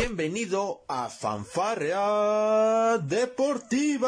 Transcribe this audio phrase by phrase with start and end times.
[0.00, 3.98] Bienvenido a Fanfarrea Deportiva.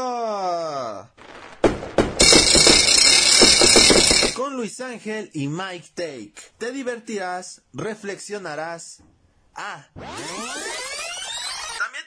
[4.36, 6.34] Con Luis Ángel y Mike Take.
[6.58, 9.02] Te divertirás, reflexionarás.
[9.56, 9.88] Ah.
[9.94, 10.14] También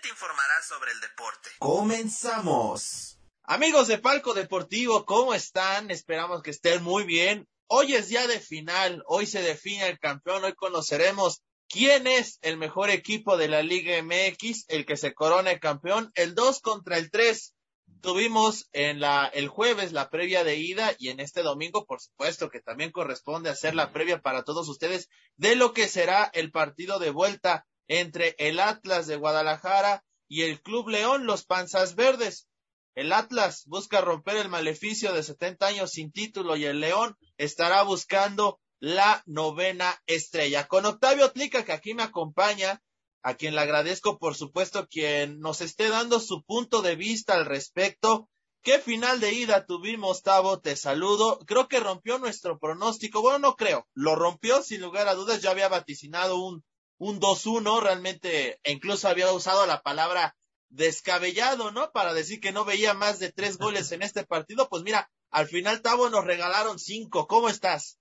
[0.02, 1.50] te informarás sobre el deporte.
[1.60, 3.20] Comenzamos.
[3.44, 5.92] Amigos de Palco Deportivo, ¿cómo están?
[5.92, 7.50] Esperamos que estén muy bien.
[7.68, 11.42] Hoy es día de final, hoy se define el campeón, hoy conoceremos
[11.74, 16.12] quién es el mejor equipo de la Liga MX, el que se corona el campeón,
[16.14, 17.56] el 2 contra el 3.
[18.00, 22.50] Tuvimos en la, el jueves la previa de ida y en este domingo, por supuesto,
[22.50, 27.00] que también corresponde hacer la previa para todos ustedes de lo que será el partido
[27.00, 32.48] de vuelta entre el Atlas de Guadalajara y el Club León, los Panzas Verdes.
[32.94, 37.82] El Atlas busca romper el maleficio de 70 años sin título y el León estará
[37.82, 40.68] buscando la novena estrella.
[40.68, 42.84] Con Octavio Tlica, que aquí me acompaña,
[43.22, 47.46] a quien le agradezco, por supuesto, quien nos esté dando su punto de vista al
[47.46, 48.28] respecto.
[48.62, 50.60] ¿Qué final de ida tuvimos, Tavo?
[50.60, 51.40] Te saludo.
[51.48, 53.22] Creo que rompió nuestro pronóstico.
[53.22, 53.88] Bueno, no creo.
[53.94, 55.42] Lo rompió sin lugar a dudas.
[55.42, 56.66] Yo había vaticinado un,
[56.98, 57.82] un 2-1.
[57.82, 60.36] Realmente, incluso había usado la palabra
[60.68, 61.94] descabellado, ¿no?
[61.94, 64.68] Para decir que no veía más de tres goles en este partido.
[64.68, 67.28] Pues mira, al final, Tavo, nos regalaron cinco.
[67.28, 67.98] ¿Cómo estás?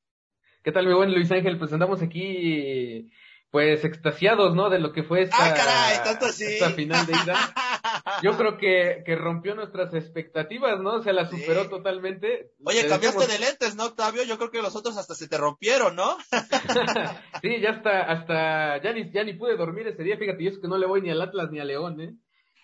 [0.63, 1.59] ¿Qué tal, mi buen Luis Ángel?
[1.59, 3.11] Pues andamos aquí,
[3.51, 4.71] pues, extasiados, ¿no?
[4.71, 6.45] De lo que fue esta, ah, caray, tanto así.
[6.45, 7.55] esta final de ida.
[8.23, 11.03] Yo creo que, que rompió nuestras expectativas, ¿no?
[11.03, 11.71] Se la superó Sí.
[11.71, 12.53] totalmente.
[12.65, 14.23] Oye, Te cambiaste de lentes, ¿no, Octavio?
[14.23, 16.17] Yo creo que los otros hasta se te rompieron, ¿no?
[17.43, 20.61] sí, ya hasta, hasta, ya ni, ya ni pude dormir ese día, fíjate, y eso
[20.61, 22.15] que no le voy ni al Atlas ni a León, ¿eh?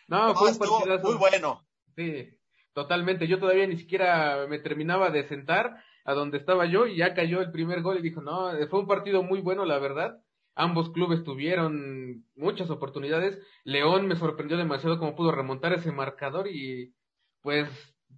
[0.07, 1.03] No, No, fue un partidazo.
[1.09, 1.67] muy bueno.
[1.97, 2.29] Sí,
[2.75, 3.27] totalmente.
[3.27, 7.43] Yo todavía ni siquiera me terminaba de sentar a donde estaba yo y ya cayó
[7.43, 10.19] el primer gol y dijo, no, fue un partido muy bueno, la verdad.
[10.55, 13.39] Ambos clubes tuvieron muchas oportunidades.
[13.63, 16.95] León me sorprendió demasiado cómo pudo remontar ese marcador y
[17.43, 17.69] pues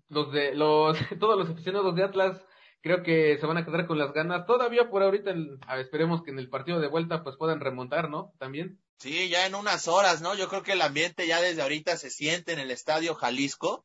[0.09, 2.41] los de los todos los aficionados de Atlas
[2.81, 4.47] creo que se van a quedar con las ganas.
[4.47, 5.35] Todavía por ahorita
[5.81, 8.35] esperemos que en el partido de vuelta pues puedan remontar, ¿no?
[8.39, 8.79] También.
[8.99, 10.37] Sí, ya en unas horas, ¿no?
[10.37, 13.85] Yo creo que el ambiente ya desde ahorita se siente en el Estadio Jalisco.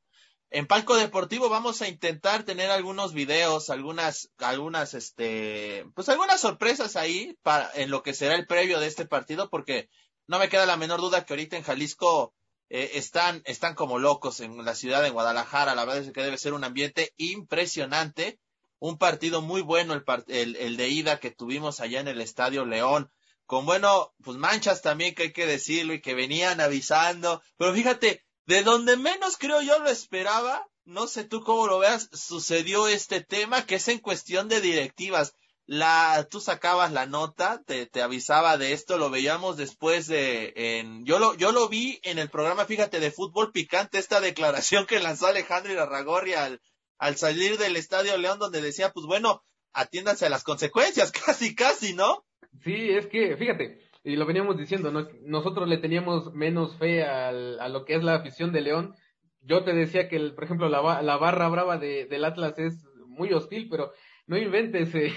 [0.56, 6.96] En Palco Deportivo vamos a intentar tener algunos videos, algunas, algunas, este, pues algunas sorpresas
[6.96, 9.90] ahí para, en lo que será el previo de este partido, porque
[10.28, 12.34] no me queda la menor duda que ahorita en Jalisco
[12.70, 15.76] eh, están, están como locos en la ciudad de Guadalajara.
[15.76, 18.40] La verdad es que debe ser un ambiente impresionante.
[18.80, 19.94] Un partido muy bueno
[20.28, 23.12] el, el de ida que tuvimos allá en el Estadio León
[23.46, 28.25] con bueno, pues manchas también que hay que decirlo y que venían avisando, pero fíjate,
[28.46, 33.22] de donde menos creo yo lo esperaba, no sé tú cómo lo veas, sucedió este
[33.22, 35.34] tema que es en cuestión de directivas.
[35.68, 41.06] La, tú sacabas la nota, te, te avisaba de esto, lo veíamos después de, en,
[41.06, 45.00] yo lo, yo lo vi en el programa, fíjate, de fútbol picante, esta declaración que
[45.00, 46.62] lanzó Alejandro Irarragorri al,
[47.00, 51.94] al salir del Estadio León, donde decía, pues bueno, atiéndanse a las consecuencias, casi, casi,
[51.94, 52.26] ¿no?
[52.64, 55.08] Sí, es que, fíjate, y lo veníamos diciendo, ¿no?
[55.24, 58.96] Nosotros le teníamos menos fe al, a lo que es la afición de León.
[59.42, 62.86] Yo te decía que, el, por ejemplo, la, la barra brava de, del Atlas es
[63.08, 63.92] muy hostil, pero
[64.28, 65.12] no inventes, eh,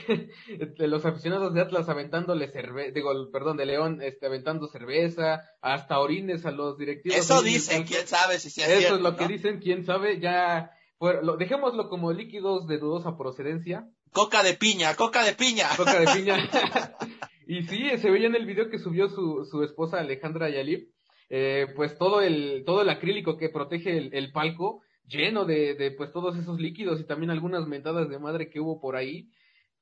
[0.78, 6.46] los aficionados de Atlas aventándole cerveza, digo, perdón, de León, este, aventando cerveza, hasta orines
[6.46, 7.18] a los directivos.
[7.18, 10.70] Eso dicen, quién sabe si sea Eso cierto, es lo que dicen, quién sabe, ya,
[11.00, 15.68] lo, dejémoslo como líquidos de dudosa procedencia, Coca de piña, coca de piña.
[15.76, 16.36] Coca de piña.
[17.48, 20.90] y sí, se veía en el video que subió su, su esposa Alejandra Yalip,
[21.30, 25.90] eh, pues todo el, todo el acrílico que protege el, el palco, lleno de, de
[25.90, 29.30] pues todos esos líquidos y también algunas mentadas de madre que hubo por ahí.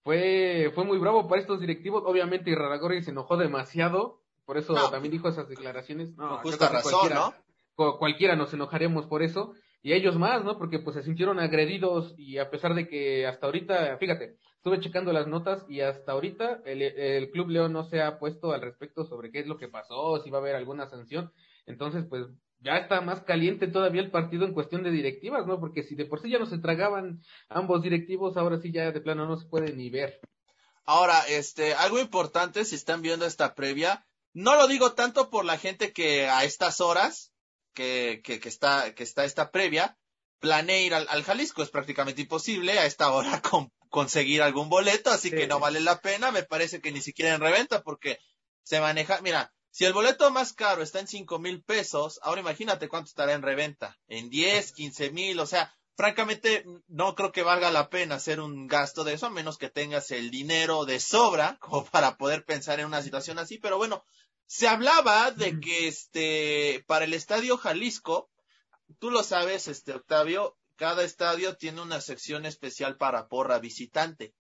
[0.03, 2.03] Fue, fue muy bravo para estos directivos.
[2.07, 4.89] Obviamente Iraragorri se enojó demasiado, por eso No.
[4.91, 6.15] también dijo esas declaraciones.
[6.17, 7.35] No, Con justa razón, cualquiera- ¿no?
[7.75, 10.59] cu- cualquiera nos enojaremos por eso y ellos más, ¿no?
[10.59, 15.13] Porque pues se sintieron agredidos y a pesar de que hasta ahorita, fíjate, estuve checando
[15.13, 19.05] las notas y hasta ahorita el, el Club León no se ha puesto al respecto
[19.07, 21.33] sobre qué es lo que pasó, si va a haber alguna sanción.
[21.67, 22.27] Entonces, pues
[22.59, 25.61] ya está más caliente todavía el partido en cuestión de directivas, ¿no?
[25.61, 29.01] Porque si de por sí ya no se tragaban ambos directivos, ahora sí ya de
[29.01, 30.19] plano no se puede ni ver.
[30.85, 35.59] Ahora, este, algo importante, si están viendo esta previa, no lo digo tanto por la
[35.59, 37.33] gente que a estas horas,
[37.73, 39.97] que, que, que está, que está esta previa,
[40.41, 45.09] planea ir al, al Jalisco, es prácticamente imposible a esta hora con- conseguir algún boleto,
[45.09, 45.37] así Sí.
[45.37, 48.19] que no vale la pena, me parece que ni siquiera en reventa, porque
[48.63, 52.89] se maneja, mira, si el boleto más caro está en cinco mil pesos, ahora imagínate
[52.89, 57.71] cuánto estará en reventa, en 10, 15 mil, o sea, francamente, no creo que valga
[57.71, 61.57] la pena hacer un gasto de eso, a menos que tengas el dinero de sobra
[61.63, 63.57] como para poder pensar en una situación así.
[63.57, 64.05] Pero bueno,
[64.45, 68.29] se hablaba de que este, para el Estadio Jalisco,
[68.99, 74.35] tú lo sabes, este, Octavio, cada estadio tiene una sección especial para porra visitante.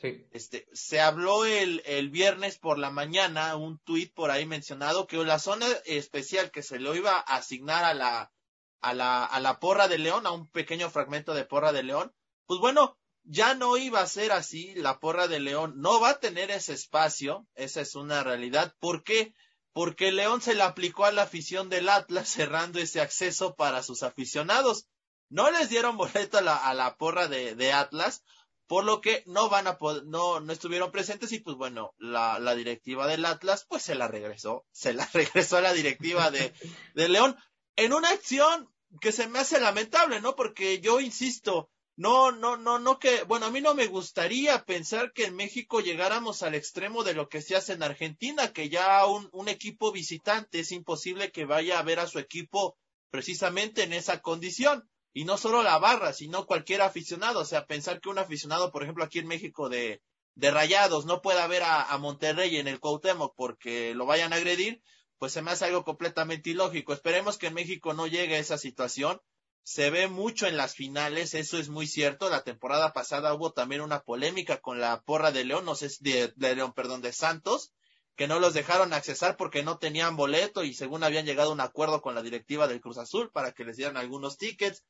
[0.00, 0.26] Sí.
[0.32, 5.16] Este, se habló el, el viernes por la mañana, un tuit por ahí mencionado, que
[5.18, 8.32] la zona especial que se le iba a asignar a la,
[8.80, 12.12] a la, a la porra de León, a un pequeño fragmento de porra de León,
[12.46, 16.20] pues bueno, ya no iba a ser así, la porra de León no va a
[16.20, 18.74] tener ese espacio, esa es una realidad.
[18.78, 19.34] ¿Por qué?
[19.72, 24.02] Porque León se le aplicó a la afición del Atlas cerrando ese acceso para sus
[24.02, 24.86] aficionados.
[25.28, 28.22] No les dieron boleto a la, a la porra de, Atlas,
[28.66, 32.38] por lo que no van a poder, no, no estuvieron presentes y pues bueno, la,
[32.38, 36.52] la directiva del Atlas pues se la regresó, se la regresó a la directiva de,
[36.94, 37.36] de León
[37.76, 40.36] en una acción que se me hace lamentable, ¿no?
[40.36, 45.12] Porque yo insisto, no, no, no, no que, bueno, a mí no me gustaría pensar
[45.12, 49.06] que en México llegáramos al extremo de lo que se hace en Argentina, que ya
[49.06, 52.76] un, un equipo visitante es imposible que vaya a ver a su equipo
[53.10, 57.40] precisamente en esa condición y no solo la barra, sino cualquier aficionado.
[57.40, 60.02] O sea, pensar que un aficionado, por ejemplo, aquí en México de,
[60.34, 64.36] de Rayados no pueda ver a, a, Monterrey en el Cuauhtémoc porque lo vayan a
[64.36, 64.82] agredir,
[65.18, 66.92] pues se me hace algo completamente ilógico.
[66.92, 69.20] Esperemos que en México no llegue a esa situación.
[69.62, 72.28] Se ve mucho en las finales, eso es muy cierto.
[72.28, 76.32] La temporada pasada hubo también una polémica con la porra de León, no sé, de,
[76.34, 77.72] de León, perdón, de Santos,
[78.16, 81.60] que no los dejaron accesar porque no tenían boleto y según habían llegado a un
[81.60, 84.84] acuerdo con la directiva del Cruz Azul para que les dieran algunos tickets.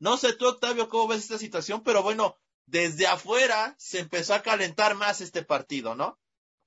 [0.00, 4.42] No sé tú, Octavio, cómo ves esta situación, pero bueno, desde afuera se empezó a
[4.42, 6.18] calentar más este partido, ¿no?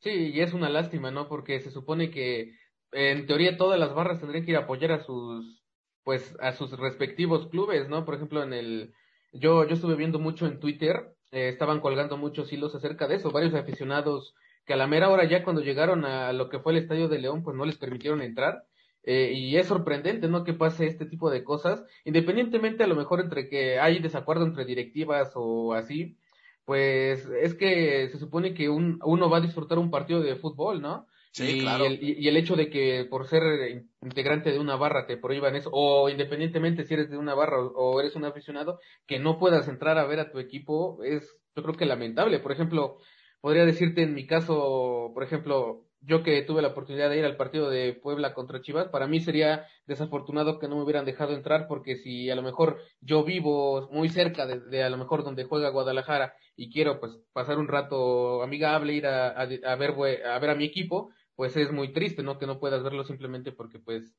[0.02, 1.28] Sí, y es una lástima, ¿no?
[1.28, 2.56] Porque se supone que
[2.92, 5.64] en teoría todas las barras tendrían que ir a apoyar a sus,
[6.04, 8.06] pues, a sus respectivos clubes, ¿no?
[8.06, 8.94] Por ejemplo, en el,
[9.32, 13.32] yo, yo estuve viendo mucho en Twitter, eh, estaban colgando muchos hilos acerca de eso,
[13.32, 16.80] varios aficionados que a la mera hora ya cuando llegaron a lo que fue el
[16.80, 18.64] Estadio de León, pues no les permitieron entrar
[19.04, 20.44] eh, y es sorprendente, ¿no?
[20.44, 24.66] Que pase este tipo de cosas, independientemente a lo mejor entre que hay desacuerdo entre
[24.66, 26.18] directivas o así,
[26.66, 30.82] pues es que se supone que un, uno va a disfrutar un partido de fútbol,
[30.82, 31.08] ¿no?
[31.32, 31.86] Sí, y, claro.
[31.86, 35.70] el, y, el hecho de que por ser integrante de una barra te prohíban eso,
[35.74, 39.98] o independientemente si eres de una barra o eres un aficionado, que no puedas entrar
[39.98, 42.40] a ver a tu equipo, es yo creo que lamentable.
[42.40, 43.00] Por ejemplo,
[43.42, 47.38] podría decirte en mi caso, por ejemplo, yo que tuve la oportunidad de ir al
[47.38, 51.68] partido de Puebla contra Chivas, para mí sería desafortunado que no me hubieran dejado entrar
[51.68, 55.46] porque si a lo mejor yo vivo muy cerca de, de a lo mejor donde
[55.46, 59.92] juega Guadalajara y quiero pues pasar un rato amigable, ir a, a, a ver
[60.26, 62.38] a ver a mi equipo, pues es muy triste, ¿no?
[62.38, 64.14] Que no puedas verlo simplemente porque pues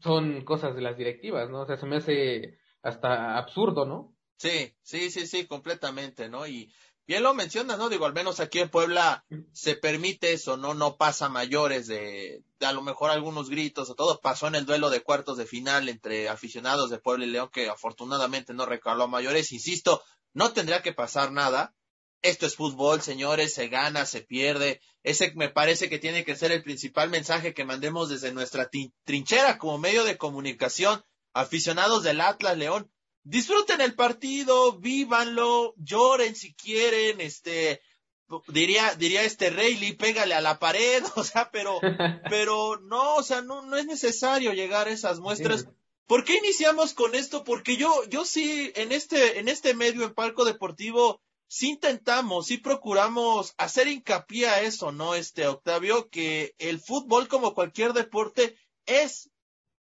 [0.00, 1.62] son cosas de las directivas, ¿no?
[1.62, 4.16] O sea, se me hace hasta absurdo, ¿no?
[4.38, 6.46] Sí, sí, sí, sí, completamente, ¿no?
[6.46, 6.72] Y
[7.06, 7.88] bien lo mencionas, ¿no?
[7.88, 10.74] Digo, al menos aquí en Puebla se permite eso, ¿no?
[10.74, 14.20] No pasa mayores de, a lo mejor algunos gritos o todo.
[14.20, 17.68] Pasó en el duelo de cuartos de final entre aficionados de Puebla y León, que
[17.68, 19.52] afortunadamente no recaló mayores.
[19.52, 21.74] Insisto, no tendría que pasar nada.
[22.22, 24.80] Esto es fútbol, señores, se gana, se pierde.
[25.04, 28.68] Ese me parece que tiene que ser el principal mensaje que mandemos desde nuestra
[29.04, 31.04] trinchera como medio de comunicación.
[31.32, 32.90] Aficionados del Atlas León,
[33.26, 37.82] disfruten el partido, vívanlo, lloren si quieren, este,
[38.48, 41.80] diría, diría este Rayleigh, pégale a la pared, o sea, pero,
[42.30, 45.66] pero no, o sea, no, no es necesario llegar a esas muestras.
[46.06, 47.42] ¿Por qué iniciamos con esto?
[47.42, 52.58] Porque yo, yo sí, en este, en este medio, en Palco Deportivo, sí intentamos, sí
[52.58, 55.16] procuramos hacer hincapié a eso, ¿no?
[55.16, 58.56] Este, Octavio, que el fútbol, como cualquier deporte,
[58.86, 59.30] es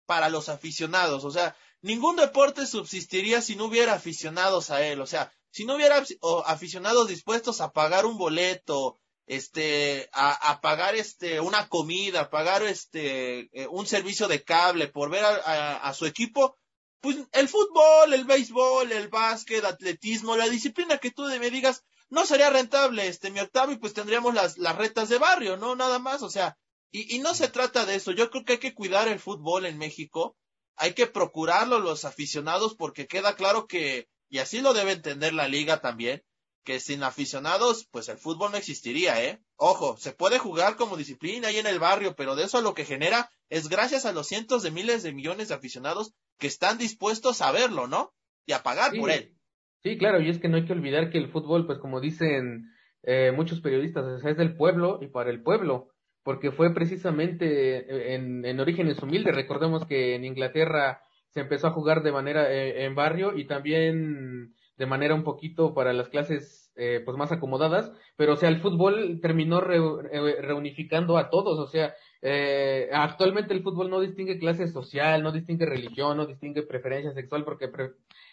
[0.04, 5.06] para los aficionados, o sea, ningún deporte subsistiría si no hubiera aficionados a él, o
[5.06, 6.04] sea, si no hubiera
[6.46, 12.62] aficionados dispuestos a pagar un boleto, este, a, a pagar este, una comida, a pagar
[12.62, 16.56] este, eh, un servicio de cable por ver a, a, a, su equipo,
[17.00, 22.26] pues el fútbol, el béisbol, el básquet, atletismo, la disciplina que tú me digas, no
[22.26, 25.76] sería rentable, este, mi octavo, y pues tendríamos las, las retas de barrio, ¿no?
[25.76, 26.58] Nada más, o sea,
[26.90, 29.64] y, y no se trata de eso, yo creo que hay que cuidar el fútbol
[29.64, 30.36] en México,
[30.80, 35.46] hay que procurarlo los aficionados porque queda claro que, y así lo debe entender la
[35.46, 36.22] liga también,
[36.64, 39.40] que sin aficionados, pues el fútbol no existiría, ¿eh?
[39.56, 42.86] Ojo, se puede jugar como disciplina ahí en el barrio, pero de eso lo que
[42.86, 47.42] genera es gracias a los cientos de miles de millones de aficionados que están dispuestos
[47.42, 48.14] a verlo, ¿no?
[48.46, 49.36] Y a pagar sí, por él.
[49.82, 52.72] Sí, claro, y es que no hay que olvidar que el fútbol, pues como dicen
[53.02, 55.90] eh, muchos periodistas, es del pueblo y para el pueblo,
[56.30, 59.34] porque fue precisamente en, en orígenes humildes.
[59.34, 64.54] Recordemos que en Inglaterra se empezó a jugar de manera eh, en barrio y también
[64.76, 68.60] de manera un poquito para las clases eh, pues más acomodadas, pero o sea, el
[68.60, 75.24] fútbol terminó reunificando a todos, o sea, eh, actualmente el fútbol no distingue clase social,
[75.24, 77.68] no distingue religión, no distingue preferencia sexual, porque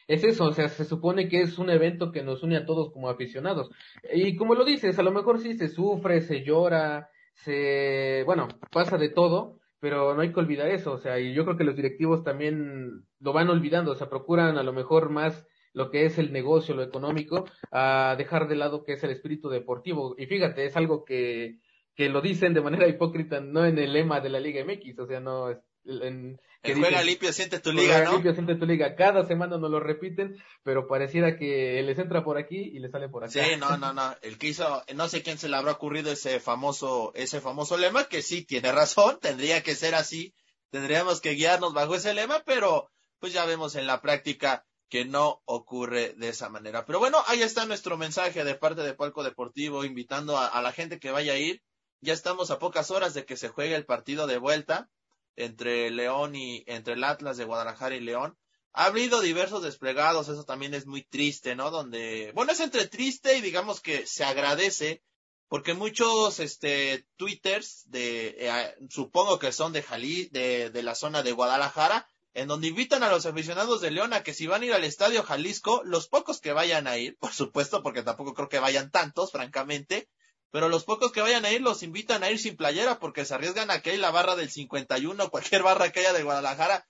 [0.08, 2.94] es eso, o sea, se supone que es un evento que nos une a todos
[2.94, 3.72] como aficionados.
[4.14, 8.98] Y como lo dices, a lo mejor sí se sufre, se llora, se, bueno, pasa
[8.98, 11.76] de todo, pero no hay que olvidar eso, o sea, y yo creo que los
[11.76, 16.18] directivos también lo van olvidando, o sea, procuran a lo mejor más lo que es
[16.18, 20.16] el negocio, lo económico, a dejar de lado que es el espíritu deportivo.
[20.18, 21.60] Y fíjate, es algo que,
[21.96, 25.06] que lo dicen de manera hipócrita, no en el lema de la Liga MX, o
[25.06, 25.50] sea, no,
[25.88, 28.14] en, que juega limpio, siente tu liga, ¿no?
[28.14, 28.96] limpio, siente tu liga.
[28.96, 33.10] Cada semana nos lo repiten, pero pareciera que les entra por aquí y les sale
[33.10, 33.32] por acá.
[33.32, 34.16] Sí, no, no, no.
[34.22, 38.06] El que hizo, no sé quién se le habrá ocurrido ese famoso, ese famoso lema,
[38.06, 40.34] que sí, tiene razón, tendría que ser así.
[40.70, 42.90] Tendríamos que guiarnos bajo ese lema, pero
[43.20, 46.86] pues ya vemos en la práctica que no ocurre de esa manera.
[46.86, 51.00] Pero bueno, ahí está nuestro mensaje de parte de Palco Deportivo, invitando a la gente
[51.00, 51.62] que vaya a ir.
[52.00, 54.90] Ya estamos a pocas horas de que se juegue el partido de vuelta
[55.38, 58.38] entre León y entre el Atlas de Guadalajara y León.
[58.74, 61.72] Ha habido diversos desplegados, eso también es muy triste, ¿no?
[61.72, 65.02] Donde, bueno, es entre triste y digamos que se agradece,
[65.48, 71.24] porque muchos, este, twitters de, eh, supongo que son de Jalí, de, de la zona
[71.24, 74.66] de Guadalajara, en donde invitan a los aficionados de León a que si van a
[74.66, 78.50] ir al estadio Jalisco, los pocos que vayan a ir, por supuesto, porque tampoco creo
[78.50, 80.08] que vayan tantos, francamente,
[80.52, 83.34] pero los pocos que vayan a ir los invitan a ir sin playera porque se
[83.34, 86.88] arriesgan a que hay la barra del 51, cualquier barra que haya de Guadalajara,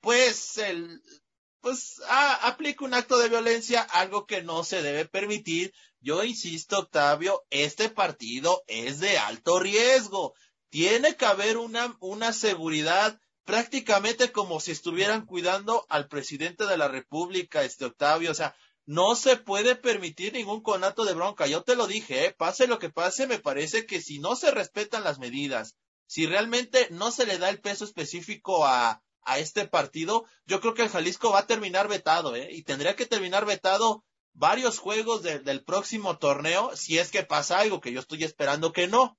[0.00, 1.02] pues el,
[1.60, 5.74] pues aplica un acto de violencia, algo que no se debe permitir.
[5.98, 10.34] Yo insisto, Octavio, este partido es de alto riesgo.
[10.68, 16.86] Tiene que haber una, una seguridad prácticamente como si estuvieran cuidando al presidente de la
[16.86, 18.30] República, este Octavio.
[18.30, 18.54] O sea,
[18.86, 21.46] no se puede permitir ningún conato de bronca.
[21.46, 22.34] Yo te lo dije, ¿eh?
[22.36, 25.76] pase lo que pase, me parece que si no se respetan las medidas,
[26.06, 30.74] si realmente no se le da el peso específico a, a este partido, yo creo
[30.74, 32.48] que el Jalisco va a terminar vetado, ¿eh?
[32.52, 37.80] Y tendría que terminar vetado varios juegos del próximo torneo si es que pasa algo,
[37.80, 39.18] que yo estoy esperando que no.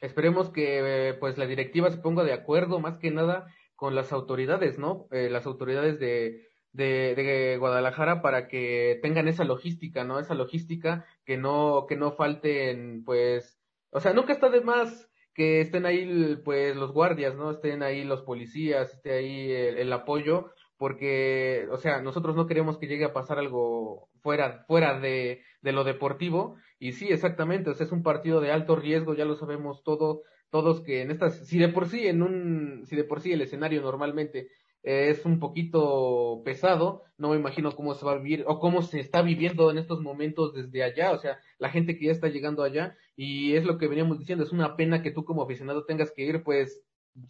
[0.00, 4.76] Esperemos que pues la directiva se ponga de acuerdo más que nada con las autoridades,
[4.78, 5.06] ¿no?
[5.10, 10.18] Eh, las autoridades de, de, de, Guadalajara para que tengan esa logística, ¿no?
[10.18, 13.60] Esa logística que no, que no falten, pues,
[13.90, 17.50] o sea, nunca está de más que estén ahí, pues, los guardias, ¿no?
[17.52, 22.88] Estén ahí los policías, esté ahí el, apoyo, porque, o sea, nosotros no queremos que
[22.88, 27.86] llegue a pasar algo fuera, fuera de, de lo deportivo, y sí, exactamente, o sea,
[27.86, 31.58] es un partido de alto riesgo, ya lo sabemos todo, todos que en estas, si
[31.58, 34.48] de por sí en un, si de por sí el escenario normalmente
[34.82, 39.00] es un poquito pesado, no me imagino cómo se va a vivir o cómo se
[39.00, 42.62] está viviendo en estos momentos desde allá, o sea, la gente que ya está llegando
[42.62, 46.12] allá y es lo que veníamos diciendo, es una pena que tú como aficionado tengas
[46.12, 46.82] que ir pues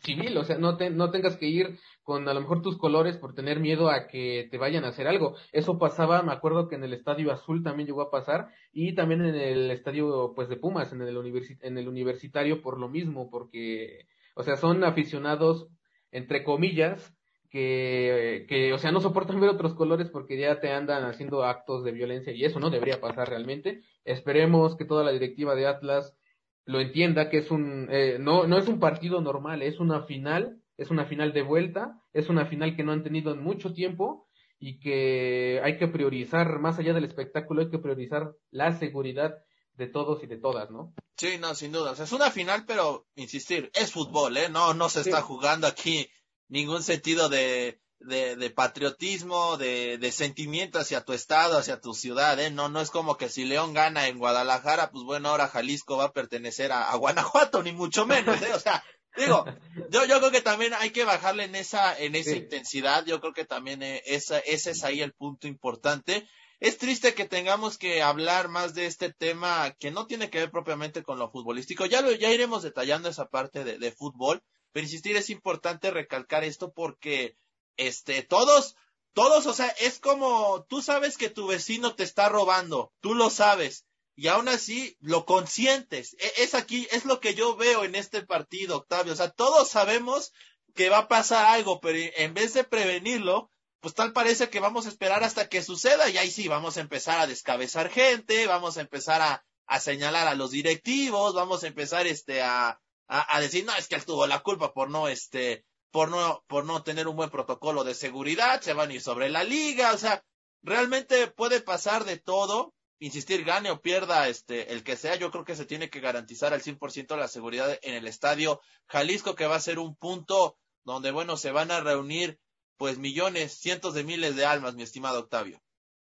[0.03, 3.17] civil, o sea, no, te, no tengas que ir con a lo mejor tus colores
[3.17, 5.37] por tener miedo a que te vayan a hacer algo.
[5.53, 9.25] Eso pasaba, me acuerdo que en el Estadio Azul también llegó a pasar y también
[9.25, 11.17] en el Estadio pues de Pumas, en el,
[11.63, 15.69] en el universitario por lo mismo, porque, o sea, son aficionados,
[16.11, 17.18] entre comillas,
[17.51, 21.85] que, que, o sea, no soportan ver otros colores porque ya te andan haciendo actos
[21.85, 23.83] de violencia y eso no debería pasar realmente.
[24.05, 26.17] Esperemos que toda la directiva de Atlas
[26.65, 30.61] lo entienda que es un, eh, no, no es un partido normal, es una final,
[30.77, 34.29] es una final de vuelta, es una final que no han tenido en mucho tiempo
[34.59, 39.37] y que hay que priorizar, más allá del espectáculo, hay que priorizar la seguridad
[39.75, 40.93] de todos y de todas, ¿no?
[41.17, 41.93] Sí, no, sin duda.
[41.93, 44.49] es una final, pero insistir, es fútbol, ¿eh?
[44.51, 46.07] No, no se está jugando aquí
[46.49, 52.39] ningún sentido de, de, de patriotismo, de, de, sentimiento hacia tu estado, hacia tu ciudad,
[52.41, 52.51] ¿eh?
[52.51, 56.05] No, no es como que si León gana en Guadalajara, pues bueno, ahora Jalisco va
[56.05, 58.53] a pertenecer a, a Guanajuato, ni mucho menos, ¿eh?
[58.55, 58.85] O sea,
[59.17, 59.45] digo,
[59.91, 63.33] yo, yo creo que también hay que bajarle en esa, en esa intensidad, yo creo
[63.33, 66.29] que también eh, esa, ese es ahí el punto importante.
[66.61, 70.51] Es triste que tengamos que hablar más de este tema que no tiene que ver
[70.51, 71.87] propiamente con lo futbolístico.
[71.87, 76.45] Ya lo, ya iremos detallando esa parte de, de fútbol pero insistir, es importante recalcar
[76.45, 77.37] esto porque,
[77.77, 78.77] este, todos,
[79.13, 83.31] todos, o sea, es como, tú sabes que tu vecino te está robando, tú lo
[83.31, 83.85] sabes,
[84.19, 86.15] y aún así lo consientes.
[86.19, 89.13] E, es aquí, es lo que yo veo en este partido, Octavio.
[89.13, 90.33] O sea, todos sabemos
[90.75, 94.87] que va a pasar algo, pero en vez de prevenirlo, pues tal parece que vamos
[94.87, 98.77] a esperar hasta que suceda y ahí sí, vamos a empezar a descabezar gente, vamos
[98.77, 103.65] a empezar a, a señalar a los directivos, vamos a empezar este a, a, decir,
[103.65, 107.09] no, es que él tuvo la culpa por no, este, por no, por no tener
[107.09, 110.23] un buen protocolo de seguridad, se van a ir sobre la liga, o sea,
[110.63, 115.45] realmente puede pasar de todo, insistir, gane o pierda este, el que sea, yo creo
[115.45, 119.57] que se tiene que garantizar al 100% la seguridad en el estadio Jalisco, que va
[119.57, 122.39] a ser un punto donde, bueno, se van a reunir
[122.77, 125.61] pues millones, cientos de miles de almas, mi estimado Octavio.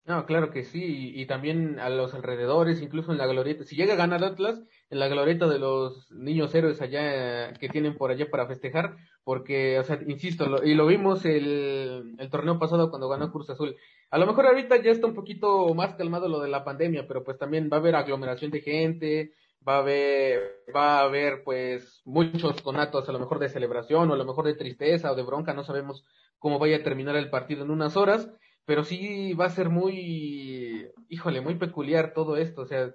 [0.05, 3.63] No, claro que sí, y, también a los alrededores, incluso en la glorieta.
[3.63, 7.96] Si llega a ganar Atlas, en la glorieta de los niños héroes allá que tienen
[7.96, 12.89] por allá para festejar, porque, o sea, insisto, y lo vimos el, el torneo pasado
[12.89, 13.75] cuando ganó Cruz Azul.
[14.10, 17.24] A lo mejor ahorita ya está un poquito más calmado lo de la pandemia, pero
[17.24, 19.34] pues también va a haber aglomeración de gente,
[19.67, 24.13] va a haber, va a haber pues muchos conatos a lo mejor de celebración o
[24.13, 26.03] a lo mejor de tristeza o de bronca, no sabemos
[26.39, 28.31] cómo vaya a terminar el partido en unas horas,
[28.65, 32.93] pero sí va a ser muy, híjole, muy peculiar todo esto, o sea,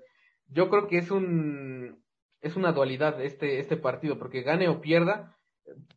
[0.48, 2.02] yo creo que es un,
[2.40, 5.36] es una dualidad este, este partido, porque gane o pierda,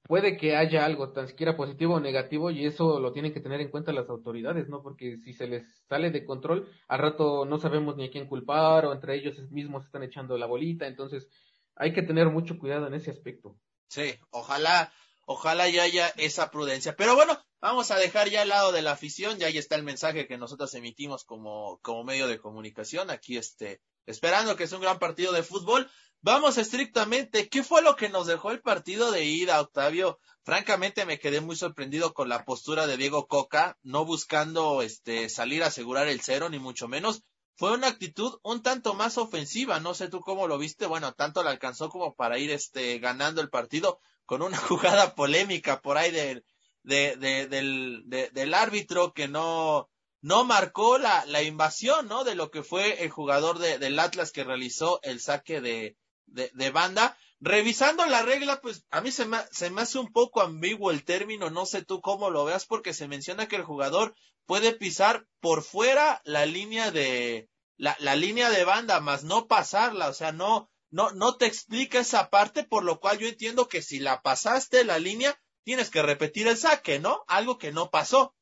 [0.04, 3.60] puede que haya algo tan siquiera positivo o negativo y eso lo tienen que tener
[3.62, 4.82] en cuenta las autoridades, ¿no?
[4.82, 8.86] Porque si se les sale de control, al rato no sabemos ni a quién culpar
[8.86, 11.28] o entre ellos mismos están echando la bolita, entonces
[11.76, 13.58] hay que tener mucho cuidado en ese aspecto.
[13.90, 14.92] Sí, ojalá,
[15.26, 16.96] ojalá ya haya esa prudencia.
[16.96, 19.84] Pero bueno, vamos a dejar ya al lado de la afición, ya ahí está el
[19.84, 24.82] mensaje que nosotros emitimos como, como medio de comunicación, aquí este, esperando que es un
[24.82, 25.90] gran partido de fútbol.
[26.22, 30.20] Vamos estrictamente, ¿qué fue lo que nos dejó el partido de ida, Octavio?
[30.44, 35.62] Francamente me quedé muy sorprendido con la postura de Diego Coca, no buscando este salir
[35.62, 37.22] a asegurar el cero, ni mucho menos.
[37.56, 41.44] Fue una actitud un tanto más ofensiva, no sé tú cómo lo viste, bueno, tanto
[41.44, 46.12] le alcanzó como para ir este ganando el partido con una jugada polémica por ahí
[46.12, 46.44] de,
[46.84, 49.90] de, del, del árbitro que no,
[50.22, 52.24] no marcó la, la invasión, ¿no?
[52.24, 56.52] De lo que fue el jugador de, del Atlas que realizó el saque de, de,
[56.54, 57.18] de banda.
[57.40, 61.04] Revisando la regla, pues a mí se me, se me hace un poco ambiguo el
[61.04, 64.16] término, no sé tú cómo lo veas, porque se menciona que el jugador
[64.48, 67.48] puede pisar por fuera la línea de,
[67.78, 72.00] la, la línea de banda, más no pasarla, o sea, no, no, no te explica
[72.00, 76.02] esa parte, por lo cual yo entiendo que si la pasaste la línea, tienes que
[76.02, 77.24] repetir el saque, ¿no?
[77.28, 78.34] Algo que no pasó.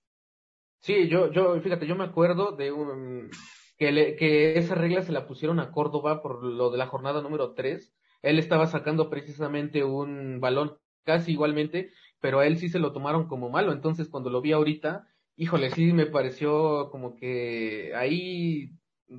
[0.85, 3.31] Sí, yo, yo, fíjate, yo me acuerdo de un,
[3.75, 7.23] que, le, que esa regla se la pusieron a Córdoba por lo de la jornada
[7.23, 7.91] número 3.
[8.21, 13.27] Él estaba sacando precisamente un balón casi igualmente, pero a él sí se lo tomaron
[13.27, 13.71] como malo.
[13.71, 18.69] Entonces, cuando lo vi ahorita, híjole, sí me pareció como que ahí,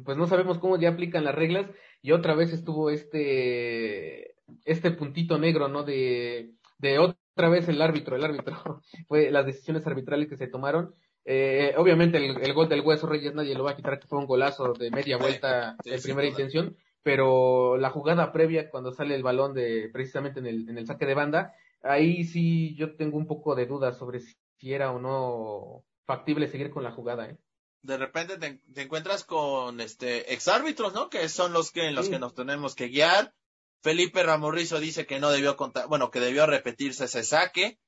[0.05, 1.69] pues no sabemos cómo ya aplican las reglas
[2.01, 5.83] y otra vez estuvo este, este puntito negro, ¿no?
[5.83, 10.95] De, de otra vez el árbitro, el árbitro, fue las decisiones arbitrales que se tomaron
[11.29, 14.27] eh, obviamente el, gol del Hueso Reyes nadie lo va a quitar que fue un
[14.27, 19.53] golazo de media vuelta de primera intención, pero la jugada previa cuando sale el balón
[19.53, 23.57] de precisamente en el, en el saque de banda, ahí sí yo tengo un poco
[23.57, 24.37] de dudas sobre si,
[24.73, 27.37] era o no factible seguir con la jugada, ¿eh?
[27.83, 31.11] De repente te, encuentras con este exárbitros, ¿no?
[31.11, 33.35] Que son los que en los que nos tenemos que guiar.
[33.83, 37.79] Felipe Ramorrizo dice que no debió contar, bueno, que debió repetirse ese saque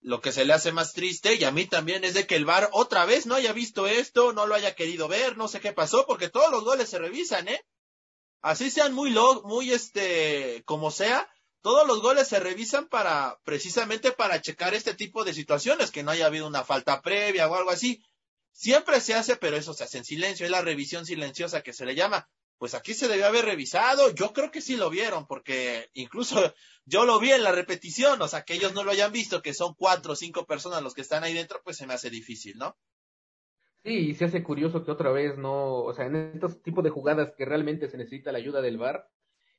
[0.00, 2.44] lo que se le hace más triste y a mí también es de que el
[2.44, 5.72] VAR otra vez no haya visto esto, no lo haya querido ver, no sé qué
[5.72, 7.64] pasó, porque todos los goles se revisan, ¿eh?
[8.40, 11.28] Así sean muy log, muy este, como sea,
[11.60, 16.12] todos los goles se revisan para, precisamente para checar este tipo de situaciones, que no
[16.12, 18.00] haya habido una falta previa o algo así.
[18.52, 21.84] Siempre se hace, pero eso se hace en silencio, es la revisión silenciosa que se
[21.84, 24.12] le llama pues aquí se debió haber revisado.
[24.14, 26.36] Yo creo que sí lo vieron, porque incluso
[26.84, 29.54] yo lo vi en la repetición, o sea, que ellos no lo hayan visto, que
[29.54, 32.58] son cuatro o cinco personas los que están ahí dentro, pues se me hace difícil,
[32.58, 32.76] ¿no?
[33.84, 36.90] Sí, y se hace curioso que otra vez no, o sea, en estos tipos de
[36.90, 39.08] jugadas que realmente se necesita la ayuda del VAR,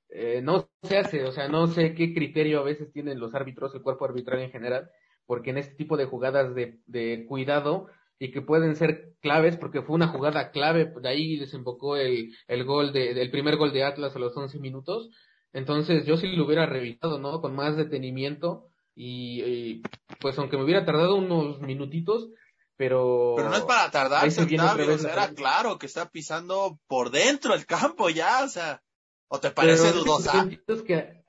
[0.09, 3.73] eh, no se hace, o sea, no sé qué criterio a veces tienen los árbitros,
[3.73, 4.91] el cuerpo arbitral en general,
[5.25, 7.87] porque en este tipo de jugadas de, de cuidado,
[8.19, 12.65] y que pueden ser claves porque fue una jugada clave, de ahí desembocó el, el
[12.65, 15.09] gol de, el primer gol de Atlas a los 11 minutos.
[15.53, 17.41] Entonces yo sí lo hubiera revisado, ¿no?
[17.41, 19.81] Con más detenimiento y,
[20.19, 22.29] pues aunque me hubiera tardado unos minutitos,
[22.75, 23.33] pero...
[23.37, 27.53] Pero no es para tardarse, Octavio, o sea, era claro que está pisando por dentro
[27.53, 28.83] el campo ya, o sea,
[29.29, 30.49] ¿o te parece dudosa?
[30.85, 31.23] Que,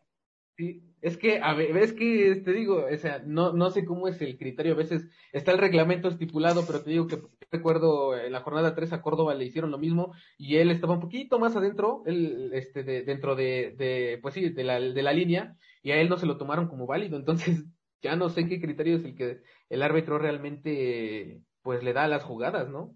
[0.57, 4.09] sí, es que, a ver, es que te digo, o sea, no, no sé cómo
[4.09, 8.33] es el criterio, a veces está el reglamento estipulado, pero te digo que recuerdo en
[8.33, 11.57] la jornada 3 a Córdoba le hicieron lo mismo y él estaba un poquito más
[11.57, 15.93] adentro, él, este, de, dentro de, de, pues sí, de la, de la línea y
[15.93, 17.65] a él no se lo tomaron como válido, entonces
[18.03, 22.09] ya no sé qué criterio es el que el árbitro realmente, pues le da a
[22.09, 22.95] las jugadas, ¿no?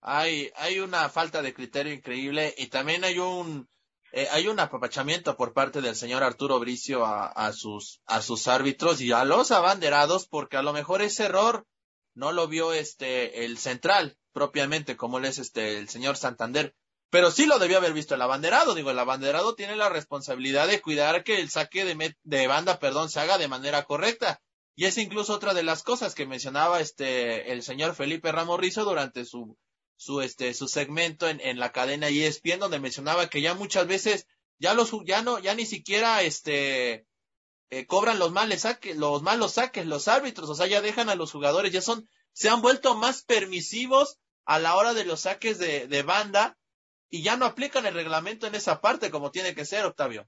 [0.00, 3.68] Hay, hay una falta de criterio increíble y también hay un,
[4.12, 9.00] eh, hay un apapachamiento por parte del señor Arturo Bricio a, sus, a sus árbitros
[9.00, 11.66] y a los abanderados, porque a lo mejor ese error
[12.14, 16.74] no lo vio este, el central propiamente, como él es este, el señor Santander.
[17.08, 18.74] Pero sí lo debió haber visto el abanderado.
[18.74, 23.08] Digo, el abanderado tiene la responsabilidad de cuidar que el saque de, de banda, perdón,
[23.08, 24.42] se haga de manera correcta.
[24.74, 29.24] Y es incluso otra de las cosas que mencionaba este, el señor Felipe Ramorrizo durante
[29.24, 29.56] su,
[30.02, 34.26] su, este, su segmento en, en la cadena ESPN, donde mencionaba que ya muchas veces,
[34.58, 37.06] ya los, ya no, ya ni siquiera, este,
[37.70, 41.14] eh, cobran los males saques, los malos saques, los árbitros, o sea, ya dejan a
[41.14, 45.58] los jugadores, ya son, se han vuelto más permisivos a la hora de los saques
[45.58, 46.58] de, de banda
[47.08, 50.26] y ya no aplican el reglamento en esa parte como tiene que ser, Octavio.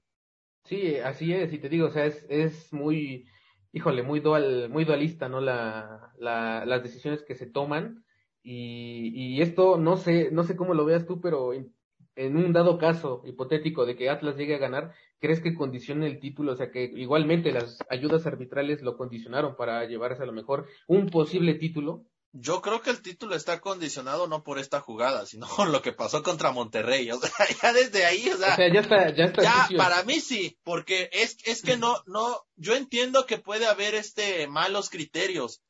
[0.63, 3.27] Sí, así es, y te digo, o sea, es, es muy,
[3.73, 5.41] híjole, muy dual, muy dualista, ¿no?
[5.41, 8.04] La, la, las decisiones que se toman.
[8.47, 11.73] Y, y esto, no sé, no sé cómo lo veas tú, pero en,
[12.15, 16.19] en, un dado caso hipotético de que Atlas llegue a ganar, ¿crees que condicione el
[16.19, 16.51] título?
[16.51, 21.07] O sea, que igualmente las ayudas arbitrales lo condicionaron para llevarse a lo mejor un
[21.07, 22.05] posible título.
[22.33, 25.93] Yo creo que el título está condicionado no por esta jugada, sino por lo que
[25.93, 27.09] pasó contra Monterrey.
[27.09, 27.31] O sea,
[27.63, 29.41] ya desde ahí, o sea, o sea ya está, ya está.
[29.41, 33.95] Ya, para mí sí, porque es, es que no, no, yo entiendo que puede haber
[33.95, 35.63] este malos criterios,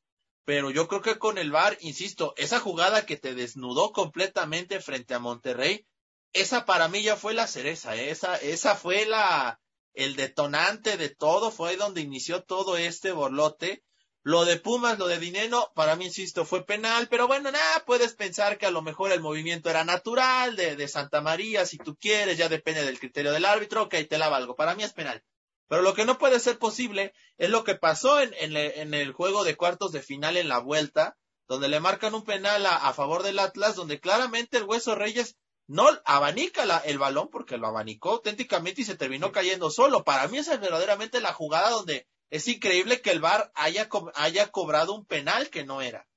[0.45, 5.13] pero yo creo que con el VAR, insisto, esa jugada que te desnudó completamente frente
[5.13, 5.85] a Monterrey,
[6.33, 8.11] esa para mí ya fue la cereza, ¿eh?
[8.11, 9.59] esa, esa fue la,
[9.93, 13.83] el detonante de todo, fue donde inició todo este borlote
[14.25, 18.15] lo de Pumas, lo de Dineno, para mí, insisto, fue penal, pero bueno, nada, puedes
[18.15, 21.95] pensar que a lo mejor el movimiento era natural, de, de Santa María, si tú
[21.95, 25.23] quieres, ya depende del criterio del árbitro, ok, te la valgo, para mí es penal.
[25.67, 29.13] Pero lo que no puede ser posible es lo que pasó en, en, en el
[29.13, 32.93] juego de cuartos de final en la vuelta, donde le marcan un penal a, a
[32.93, 37.67] favor del Atlas, donde claramente el Hueso Reyes no abanica la, el balón porque lo
[37.67, 40.03] abanicó auténticamente y se terminó cayendo solo.
[40.03, 44.51] Para mí esa es verdaderamente la jugada donde es increíble que el VAR haya, haya
[44.51, 46.07] cobrado un penal que no era.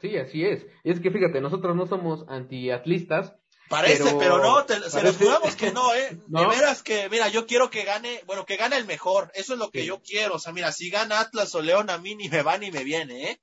[0.00, 0.66] Sí, así es.
[0.84, 3.34] Y es que fíjate, nosotros no somos antiatlistas.
[3.68, 4.90] Parece, pero, pero no, te, parece...
[4.90, 6.18] se los jugamos que no, ¿eh?
[6.28, 6.40] ¿No?
[6.40, 9.30] De veras que, mira, yo quiero que gane, bueno, que gane el mejor.
[9.34, 9.86] Eso es lo que sí.
[9.86, 10.34] yo quiero.
[10.34, 12.84] O sea, mira, si gana Atlas o León, a mí ni me va ni me
[12.84, 13.40] viene, ¿eh?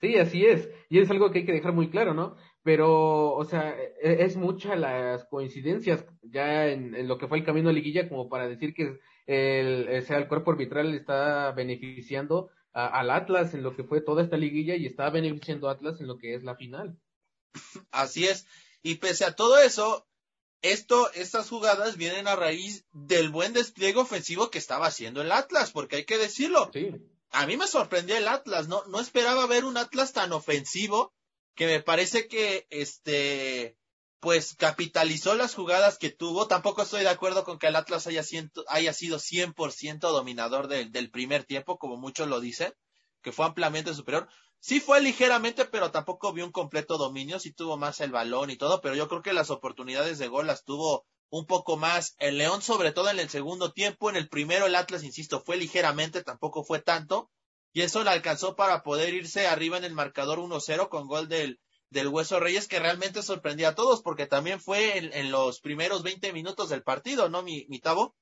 [0.00, 0.68] Sí, así es.
[0.88, 2.36] Y es algo que hay que dejar muy claro, ¿no?
[2.64, 7.44] Pero, o sea, e, es mucha las coincidencias ya en, en lo que fue el
[7.44, 12.50] camino de liguilla como para decir que el, o sea, el cuerpo arbitral está beneficiando
[12.72, 16.00] a, al Atlas en lo que fue toda esta liguilla y está beneficiando a Atlas
[16.00, 16.98] en lo que es la final.
[17.90, 18.46] Así es.
[18.82, 20.06] Y pese a todo eso,
[20.62, 25.72] esto, estas jugadas vienen a raíz del buen despliegue ofensivo que estaba haciendo el Atlas,
[25.72, 26.70] porque hay que decirlo.
[26.72, 26.90] Sí.
[27.30, 31.14] A mí me sorprendió el Atlas, no, no esperaba ver un Atlas tan ofensivo
[31.54, 33.76] que me parece que este
[34.22, 36.46] pues capitalizó las jugadas que tuvo.
[36.46, 40.84] Tampoco estoy de acuerdo con que el Atlas haya, ciento, haya sido 100% dominador de,
[40.84, 42.72] del primer tiempo, como muchos lo dicen,
[43.20, 44.28] que fue ampliamente superior.
[44.64, 48.56] Sí fue ligeramente, pero tampoco vio un completo dominio, sí tuvo más el balón y
[48.56, 52.38] todo, pero yo creo que las oportunidades de gol las tuvo un poco más el
[52.38, 54.08] León, sobre todo en el segundo tiempo.
[54.08, 57.28] En el primero el Atlas, insisto, fue ligeramente, tampoco fue tanto,
[57.72, 61.58] y eso le alcanzó para poder irse arriba en el marcador 1-0 con gol del,
[61.90, 66.04] del Hueso Reyes que realmente sorprendía a todos porque también fue en, en los primeros
[66.04, 68.14] 20 minutos del partido, ¿no, mi, mi Tavo?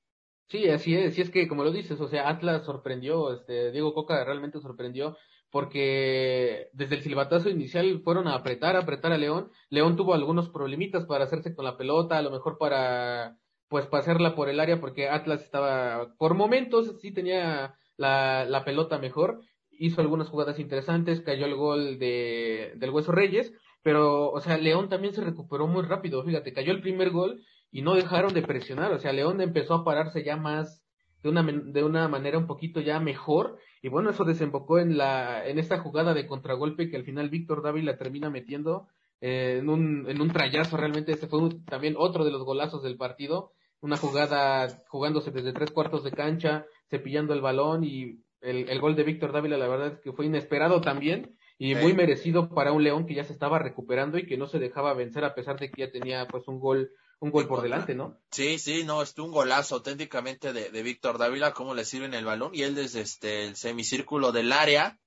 [0.47, 3.93] Sí, así es, y es que como lo dices, o sea, Atlas sorprendió, este, Diego
[3.93, 5.15] Coca realmente sorprendió
[5.51, 9.51] porque desde el silbatazo inicial fueron a apretar, apretar a León.
[9.69, 13.37] León tuvo algunos problemitas para hacerse con la pelota, a lo mejor para
[13.67, 18.97] pues pasarla por el área porque Atlas estaba por momentos sí tenía la, la pelota
[18.97, 24.57] mejor, hizo algunas jugadas interesantes, cayó el gol de, del Hueso Reyes, pero, o sea,
[24.57, 28.41] León también se recuperó muy rápido, fíjate, cayó el primer gol y no dejaron de
[28.41, 30.83] presionar, o sea, León empezó a pararse ya más
[31.23, 35.47] de una, de una manera un poquito ya mejor, y bueno, eso desembocó en la,
[35.47, 38.87] en esta jugada de contragolpe que al final Víctor Dávila termina metiendo
[39.21, 41.13] eh, en un, en un trayazo, realmente.
[41.13, 45.71] Ese fue un, también otro de los golazos del partido, una jugada jugándose desde tres
[45.71, 49.93] cuartos de cancha, cepillando el balón y el, el gol de Víctor Dávila la verdad
[49.93, 53.59] es que fue inesperado también y muy merecido para un León que ya se estaba
[53.59, 56.59] recuperando y que no se dejaba vencer a pesar de que ya tenía pues un
[56.59, 56.89] gol
[57.21, 58.17] un gol por delante, ¿no?
[58.31, 62.25] Sí, sí, no, es un golazo auténticamente de, de Víctor Dávila, cómo le sirven el
[62.25, 64.99] balón y él desde este el semicírculo del área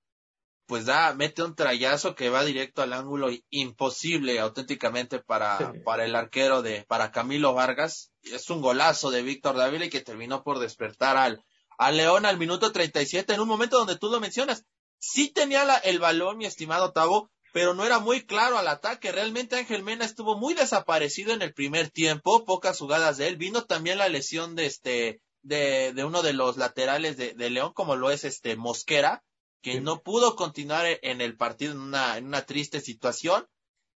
[0.66, 5.80] pues da, mete un trayazo que va directo al ángulo imposible auténticamente para, sí.
[5.84, 8.12] para el arquero de, para Camilo Vargas.
[8.22, 11.44] Es un golazo de Víctor Dávila y que terminó por despertar al,
[11.76, 14.64] a León al minuto 37 en un momento donde tú lo mencionas.
[14.98, 19.12] Sí tenía la, el balón, mi estimado Tavo, pero no era muy claro al ataque.
[19.12, 23.36] Realmente Ángel Mena estuvo muy desaparecido en el primer tiempo, pocas jugadas de él.
[23.36, 27.72] Vino también la lesión de este, de, de uno de los laterales de, de León,
[27.72, 29.22] como lo es este Mosquera,
[29.62, 33.46] que no pudo continuar en el partido en una, en una triste situación.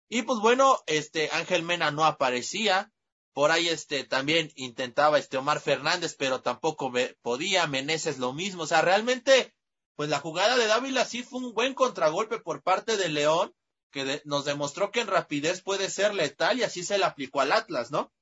[0.09, 2.93] Y pues bueno, este Ángel Mena no aparecía.
[3.33, 6.93] Por ahí este también intentaba este Omar Fernández, pero tampoco
[7.23, 7.67] podía.
[7.67, 8.63] Meneses lo mismo.
[8.63, 9.53] O sea, realmente,
[9.99, 13.53] pues la jugada de Dávila sí fue un buen contragolpe por parte de León,
[13.91, 17.51] que nos demostró que en rapidez puede ser letal y así se le aplicó al
[17.51, 18.13] Atlas, ¿no?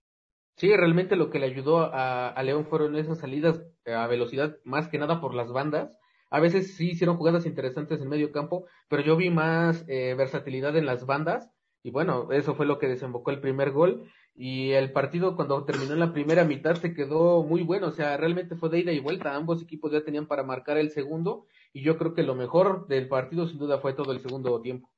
[0.57, 4.97] Sí, realmente lo que le ayudó a, León fueron esas salidas a velocidad, más que
[4.97, 5.95] nada por las bandas.
[6.31, 10.75] A veces sí hicieron jugadas interesantes en medio campo, pero yo vi más eh, versatilidad
[10.79, 11.51] en las bandas
[11.83, 14.11] y bueno, eso fue lo que desembocó el primer gol.
[14.35, 18.17] Y el partido cuando terminó en la primera mitad se quedó muy bueno, o sea,
[18.17, 19.37] realmente fue de ida y vuelta.
[19.37, 23.07] Ambos equipos ya tenían para marcar el segundo y yo creo que lo mejor del
[23.07, 24.91] partido sin duda fue todo el segundo tiempo.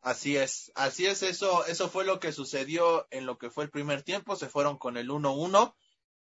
[0.00, 3.70] Así es, así es, eso, eso fue lo que sucedió en lo que fue el
[3.70, 5.72] primer tiempo, se fueron con el 1-1.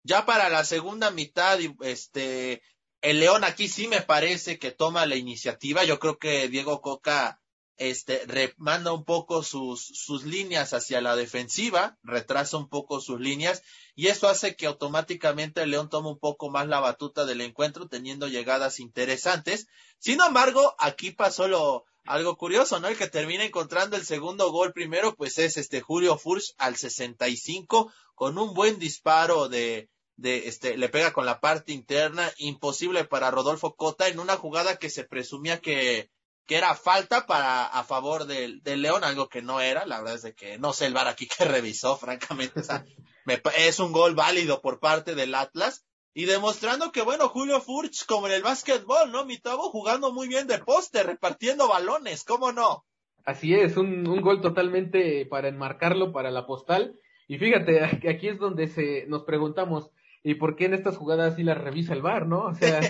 [0.03, 2.63] Ya para la segunda mitad, este,
[3.03, 5.85] el León aquí sí me parece que toma la iniciativa.
[5.85, 7.43] Yo creo que Diego Coca
[7.77, 13.63] este, remanda un poco sus, sus líneas hacia la defensiva, retrasa un poco sus líneas,
[13.95, 17.89] y eso hace que automáticamente el León tome un poco más la batuta del encuentro,
[17.89, 19.67] teniendo llegadas interesantes.
[19.99, 22.89] Sin embargo, aquí pasó lo, algo curioso, ¿no?
[22.89, 27.93] El que termina encontrando el segundo gol primero, pues es este Julio Furch al 65,
[28.15, 33.31] con un buen disparo de, de este, le pega con la parte interna, imposible para
[33.31, 36.11] Rodolfo Cota en una jugada que se presumía que,
[36.47, 40.17] que era falta para a favor del, del León, algo que no era, la verdad
[40.17, 42.85] es de que no sé el bar aquí que revisó, francamente, o sea,
[43.25, 48.07] me, es un gol válido por parte del Atlas, y demostrando que, bueno, Julio Furch,
[48.07, 49.25] como en el básquetbol, ¿no?
[49.25, 52.85] Mi Tabo jugando muy bien de poste, repartiendo balones, ¿cómo no?
[53.25, 56.95] Así es, un, un gol totalmente para enmarcarlo para la postal,
[57.27, 59.91] y fíjate, aquí es donde se, nos preguntamos,
[60.23, 62.45] ¿y por qué en estas jugadas sí las revisa el bar, no?
[62.45, 62.81] O sea,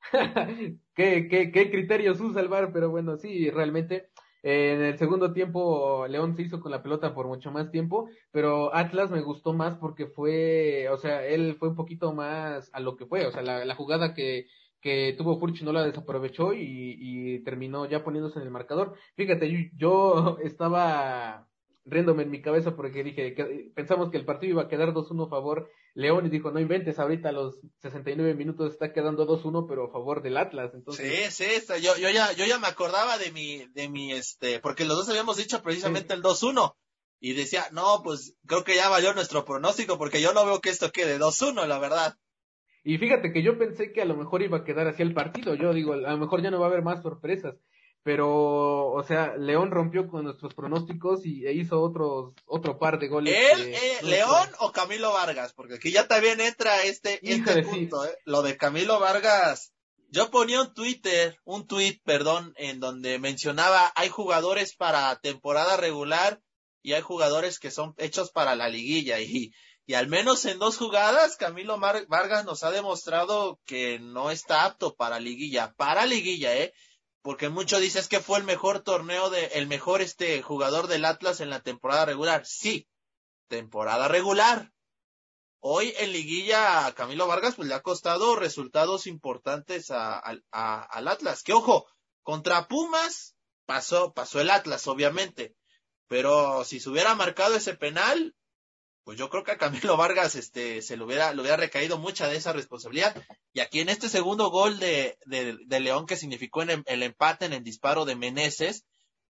[0.98, 2.72] ¿Qué, qué, qué criterios usa el VAR?
[2.72, 4.10] Pero bueno, sí, realmente.
[4.42, 8.08] Eh, en el segundo tiempo, León se hizo con la pelota por mucho más tiempo,
[8.32, 12.80] pero Atlas me gustó más porque fue, o sea, él fue un poquito más a
[12.80, 14.46] lo que fue, o sea, la, la jugada que,
[14.80, 18.94] que tuvo Furch no la desaprovechó y, y terminó ya poniéndose en el marcador.
[19.16, 21.47] Fíjate, yo, yo estaba
[21.88, 25.26] riéndome en mi cabeza porque dije que pensamos que el partido iba a quedar 2-1
[25.26, 29.66] a favor León y dijo, no inventes, ahorita a los 69 minutos está quedando 2-1,
[29.68, 30.72] pero a favor del Atlas.
[30.72, 31.34] Entonces...
[31.34, 34.84] Sí, sí, yo, yo, ya, yo ya me acordaba de mi, de mi, este, porque
[34.84, 36.74] los dos habíamos dicho precisamente el 2-1.
[37.20, 40.70] Y decía, no, pues creo que ya valió nuestro pronóstico, porque yo no veo que
[40.70, 42.14] esto quede 2-1, la verdad.
[42.84, 45.56] Y fíjate que yo pensé que a lo mejor iba a quedar así el partido.
[45.56, 47.56] Yo digo, a lo mejor ya no va a haber más sorpresas
[48.08, 53.06] pero, o sea, León rompió con nuestros pronósticos y e hizo otros, otro par de
[53.06, 53.36] goles.
[53.52, 55.52] ¿Él, eh, León o Camilo Vargas?
[55.52, 58.16] Porque aquí ya también entra este, este punto, ¿eh?
[58.24, 59.74] Lo de Camilo Vargas.
[60.08, 66.40] Yo ponía un Twitter, un tweet, perdón, en donde mencionaba hay jugadores para temporada regular
[66.80, 69.52] y hay jugadores que son hechos para la liguilla y,
[69.84, 74.94] y al menos en dos jugadas Camilo Vargas nos ha demostrado que no está apto
[74.96, 76.72] para liguilla, para liguilla, eh
[77.22, 81.40] porque mucho dices que fue el mejor torneo de, el mejor este jugador del Atlas
[81.40, 82.46] en la temporada regular.
[82.46, 82.88] Sí,
[83.48, 84.72] temporada regular.
[85.60, 91.42] Hoy en liguilla a Camilo Vargas pues le ha costado resultados importantes a, al Atlas.
[91.42, 91.86] Que ojo,
[92.22, 95.56] contra Pumas pasó, pasó el Atlas, obviamente.
[96.06, 98.34] Pero si se hubiera marcado ese penal,
[99.08, 102.28] pues yo creo que a Camilo Vargas este, se le hubiera, le hubiera recaído mucha
[102.28, 103.16] de esa responsabilidad.
[103.54, 107.54] Y aquí en este segundo gol de, de, León que significó en el, empate en
[107.54, 108.84] el disparo de Meneses,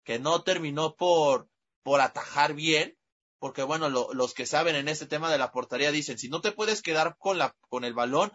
[0.03, 1.47] que no terminó por,
[1.83, 2.97] por atajar bien,
[3.37, 6.51] porque bueno, los que saben en este tema de la portería dicen, si no te
[6.51, 8.31] puedes quedar con, la, con el balón,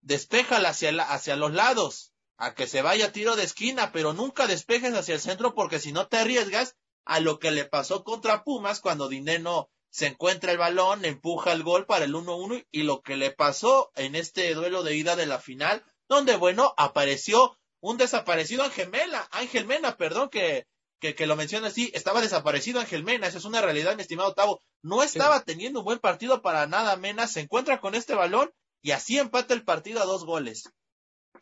[0.00, 4.94] despéjala hacia, hacia los lados, a que se vaya tiro de esquina, pero nunca despejes
[4.94, 8.80] hacia el centro porque si no te arriesgas a lo que le pasó contra Pumas
[8.80, 13.16] cuando Dineno se encuentra el balón, empuja el gol para el 1-1 y lo que
[13.16, 18.64] le pasó en este duelo de ida de la final, donde bueno, apareció un desaparecido
[18.64, 20.66] Ángel Mena, Ángel Mena, perdón que,
[21.00, 24.34] que, que lo menciona así, estaba desaparecido Ángel Mena, esa es una realidad, mi estimado
[24.34, 28.50] Tavo, no estaba teniendo un buen partido para nada Mena, se encuentra con este balón
[28.82, 30.72] y así empata el partido a dos goles.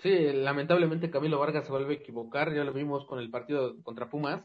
[0.02, 4.10] Sí, lamentablemente Camilo Vargas se vuelve a equivocar, ya lo vimos con el partido contra
[4.10, 4.44] Pumas,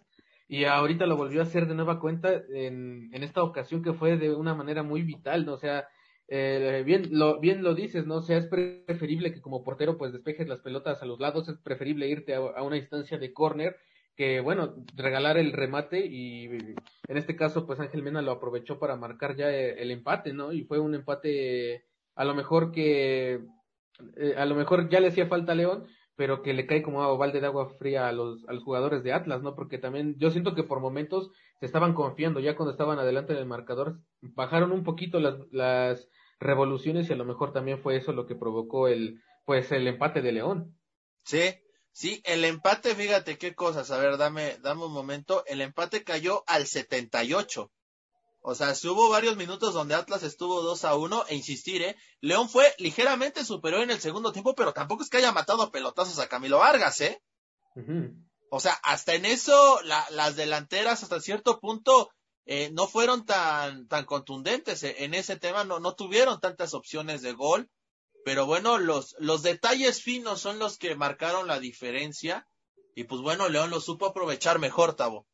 [0.52, 4.18] y ahorita lo volvió a hacer de nueva cuenta en, en esta ocasión que fue
[4.18, 5.54] de una manera muy vital, ¿no?
[5.54, 5.88] O sea,
[6.28, 8.16] eh, bien, lo, bien lo dices, ¿no?
[8.16, 11.58] O sea, es preferible que como portero pues despejes las pelotas a los lados, es
[11.60, 13.78] preferible irte a, una instancia de córner
[14.18, 16.48] que bueno, regalar el remate y
[17.08, 20.52] en este caso pues Ángel Mena lo aprovechó para marcar ya el empate, ¿no?
[20.52, 23.40] Y fue un empate a lo mejor que
[24.18, 27.18] eh, a lo mejor ya le hacía falta a León, pero que le cae como
[27.18, 29.56] balde de agua fría a los, a los jugadores de Atlas, ¿no?
[29.56, 33.46] Porque también yo siento que por momentos se estaban confiando, ya cuando estaban adelante del
[33.46, 36.08] marcador, bajaron un poquito las, las
[36.40, 40.22] revoluciones y a lo mejor también fue eso lo que provocó el, pues el empate
[40.22, 40.78] de León.
[41.24, 41.56] Sí,
[41.92, 46.44] sí, el empate, fíjate qué cosas, a ver, dame, dame un momento, el empate cayó
[46.48, 47.72] al 78.
[48.44, 51.96] O sea, hubo varios minutos donde Atlas estuvo 2 a 1 e insistir, ¿eh?
[52.22, 55.72] León fue ligeramente superior en el segundo tiempo, pero tampoco es que haya matado a
[55.72, 57.22] pelotazos a Camilo Vargas, ¿eh?
[58.50, 62.10] O sea, hasta en eso las delanteras hasta cierto punto
[62.46, 67.22] eh, no fueron tan, tan contundentes eh, en ese tema, no, no tuvieron tantas opciones
[67.22, 67.70] de gol,
[68.26, 72.48] pero bueno, los, los detalles finos son los que marcaron la diferencia
[72.96, 75.28] y pues bueno, León lo supo aprovechar mejor, Tavo.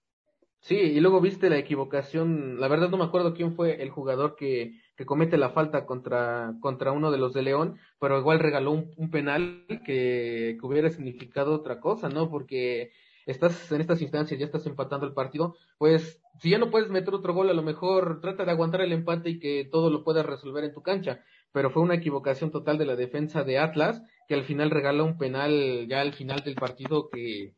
[0.60, 4.36] Sí, y luego viste la equivocación, la verdad no me acuerdo quién fue el jugador
[4.36, 8.72] que, que comete la falta contra, contra uno de los de León, pero igual regaló
[8.72, 12.30] un, un penal que, que, hubiera significado otra cosa, ¿no?
[12.30, 12.92] Porque
[13.26, 17.14] estás en estas instancias, ya estás empatando el partido, pues si ya no puedes meter
[17.14, 20.26] otro gol, a lo mejor trata de aguantar el empate y que todo lo puedas
[20.26, 21.24] resolver en tu cancha.
[21.52, 25.18] Pero fue una equivocación total de la defensa de Atlas, que al final regaló un
[25.18, 27.56] penal ya al final del partido que,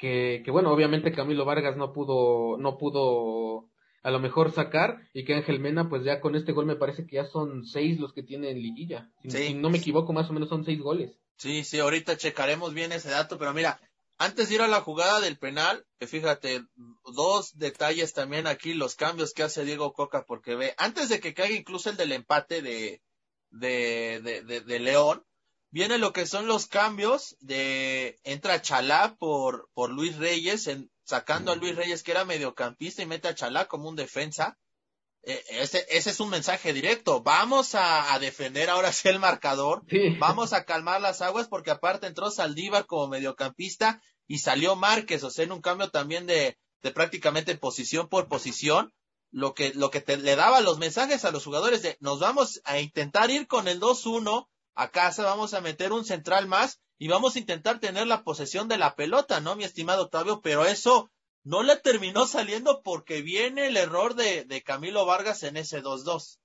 [0.00, 3.68] que, que bueno, obviamente Camilo Vargas no pudo, no pudo
[4.02, 7.06] a lo mejor sacar y que Ángel Mena, pues ya con este gol me parece
[7.06, 9.10] que ya son seis los que tiene en liguilla.
[9.28, 11.18] Si, no me equivoco, más o menos son seis goles.
[11.36, 13.80] Sí, sí, ahorita checaremos bien ese dato, pero mira,
[14.18, 16.62] antes de ir a la jugada del penal, que fíjate,
[17.14, 21.34] dos detalles también aquí, los cambios que hace Diego Coca, porque ve, antes de que
[21.34, 23.02] caiga incluso el del empate de,
[23.50, 25.24] de, de, de, León,
[25.70, 31.52] viene lo que son los cambios de, entra Chalá por, por Luis Reyes, en, sacando
[31.52, 34.58] a Luis Reyes que era mediocampista y mete a Chalá como un defensa.
[35.22, 37.22] Eh, ese, ese es un mensaje directo.
[37.22, 39.82] Vamos a, a defender ahora sí el marcador.
[40.18, 45.30] Vamos a calmar las aguas porque aparte entró Saldívar como mediocampista y salió Márquez, o
[45.30, 48.92] sea, en un cambio también de, de prácticamente posición por posición.
[49.32, 52.60] Lo que, lo que te, le daba los mensajes a los jugadores de nos vamos
[52.64, 57.08] a intentar ir con el 2-1 a casa, vamos a meter un central más y
[57.08, 60.40] vamos a intentar tener la posesión de la pelota, ¿no, mi estimado Octavio?
[60.42, 61.10] Pero eso
[61.44, 66.38] no le terminó saliendo porque viene el error de, de Camilo Vargas en ese 2-2.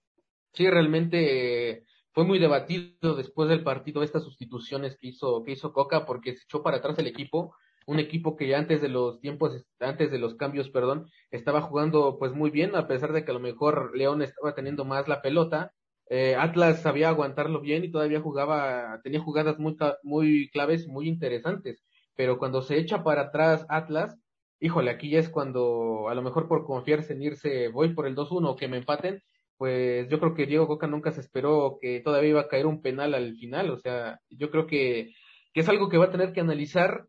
[0.54, 6.06] Sí, realmente fue muy debatido después del partido estas sustituciones que hizo, que hizo Coca
[6.06, 7.54] porque se echó para atrás el equipo,
[7.86, 12.18] un equipo que ya antes de los tiempos, antes de los cambios, perdón, estaba jugando
[12.18, 15.22] pues muy bien, a pesar de que a lo mejor León estaba teniendo más la
[15.22, 15.74] pelota,
[16.10, 21.84] eh, Atlas sabía aguantarlo bien y todavía jugaba, tenía jugadas muy, muy claves, muy interesantes,
[22.16, 24.18] pero cuando se echa para atrás Atlas,
[24.60, 28.16] híjole, aquí ya es cuando a lo mejor por confiarse en irse, voy por el
[28.16, 29.22] 2-1 o que me empaten,
[29.58, 32.82] pues yo creo que Diego Coca nunca se esperó que todavía iba a caer un
[32.82, 35.14] penal al final, o sea, yo creo que,
[35.54, 37.08] que es algo que va a tener que analizar,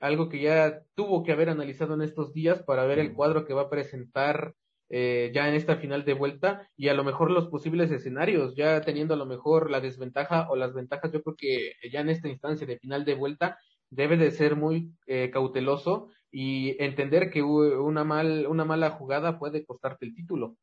[0.00, 3.54] algo que ya tuvo que haber analizado en estos días para ver el cuadro que
[3.54, 4.54] va a presentar
[4.90, 8.80] eh, ya en esta final de vuelta y a lo mejor los posibles escenarios, ya
[8.80, 12.28] teniendo a lo mejor la desventaja o las ventajas, yo creo que ya en esta
[12.28, 13.58] instancia de final de vuelta
[13.90, 19.64] debe de ser muy eh, cauteloso y entender que una, mal, una mala jugada puede
[19.64, 20.56] costarte el título.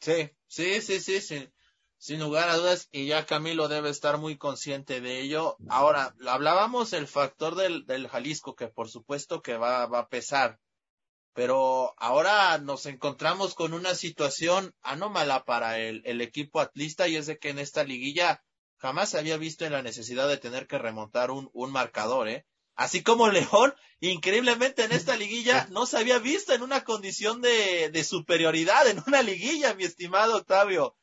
[0.00, 1.48] Sí, sí, sí, sí, sí,
[1.96, 5.56] sin lugar a dudas, y ya Camilo debe estar muy consciente de ello.
[5.68, 10.58] Ahora, hablábamos el factor del, del Jalisco, que por supuesto que va, va a pesar,
[11.38, 17.26] pero ahora nos encontramos con una situación anómala para el, el equipo atlista y es
[17.26, 18.42] de que en esta liguilla
[18.76, 22.44] jamás se había visto en la necesidad de tener que remontar un, un marcador, ¿eh?
[22.74, 27.90] Así como León, increíblemente en esta liguilla no se había visto en una condición de,
[27.92, 30.96] de superioridad, en una liguilla, mi estimado Octavio.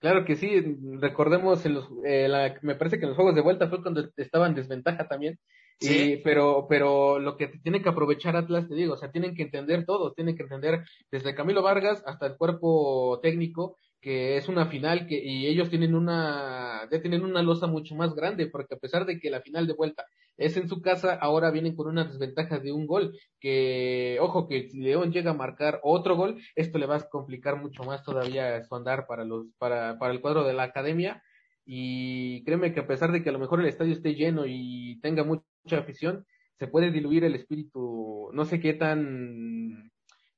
[0.00, 0.62] Claro que sí,
[1.00, 4.10] recordemos, en los, eh, la, me parece que en los juegos de vuelta fue cuando
[4.18, 5.38] estaba en desventaja también.
[5.80, 6.20] Sí.
[6.22, 9.86] pero, pero lo que tiene que aprovechar Atlas, te digo, o sea, tienen que entender
[9.86, 15.06] todo, tienen que entender desde Camilo Vargas hasta el cuerpo técnico que es una final
[15.06, 19.04] que y ellos tienen una ya tienen una losa mucho más grande porque a pesar
[19.04, 20.06] de que la final de vuelta
[20.38, 24.70] es en su casa ahora vienen con una desventaja de un gol que ojo que
[24.70, 28.62] si León llega a marcar otro gol esto le va a complicar mucho más todavía
[28.64, 31.22] su andar para los para para el cuadro de la academia
[31.66, 34.98] y créeme que a pesar de que a lo mejor el estadio esté lleno y
[35.02, 35.24] tenga
[35.64, 36.26] mucha afición
[36.58, 39.90] se puede diluir el espíritu no sé qué tan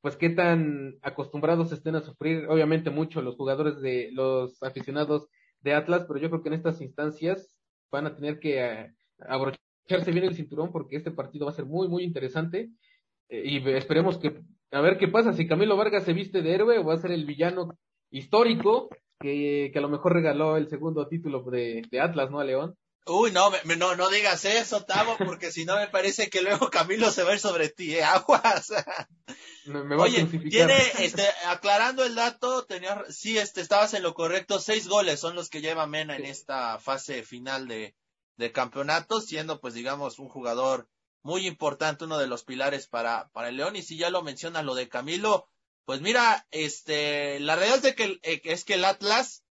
[0.03, 5.29] pues qué tan acostumbrados estén a sufrir, obviamente mucho los jugadores de los aficionados
[5.61, 7.57] de Atlas, pero yo creo que en estas instancias
[7.91, 11.67] van a tener que eh, abrocharse bien el cinturón porque este partido va a ser
[11.67, 12.71] muy, muy interesante.
[13.29, 14.43] eh, y esperemos que,
[14.73, 17.13] a ver qué pasa, si Camilo Vargas se viste de héroe o va a ser
[17.13, 17.79] el villano
[18.11, 18.89] histórico
[19.21, 22.41] que, que a lo mejor regaló el segundo título de, de Atlas, ¿no?
[22.41, 22.75] A León.
[23.05, 27.11] Uy, no, no, no digas eso, Tavo, porque si no me parece que luego Camilo
[27.11, 28.05] se va a ir sobre ti, ¿eh?
[28.05, 28.73] Aguas.
[29.65, 34.61] Me, va Oye, tiene, este, aclarando el dato, tenía, sí, este, estabas en lo correcto,
[34.61, 37.97] seis goles son los que lleva Mena en esta fase final de,
[38.37, 40.89] de campeonato, siendo, pues, digamos, un jugador
[41.23, 44.63] muy importante, uno de los pilares para, para el León, y si ya lo menciona
[44.63, 45.49] lo de Camilo,
[45.85, 49.42] pues mira, este, la realidad es de que, eh, es que el Atlas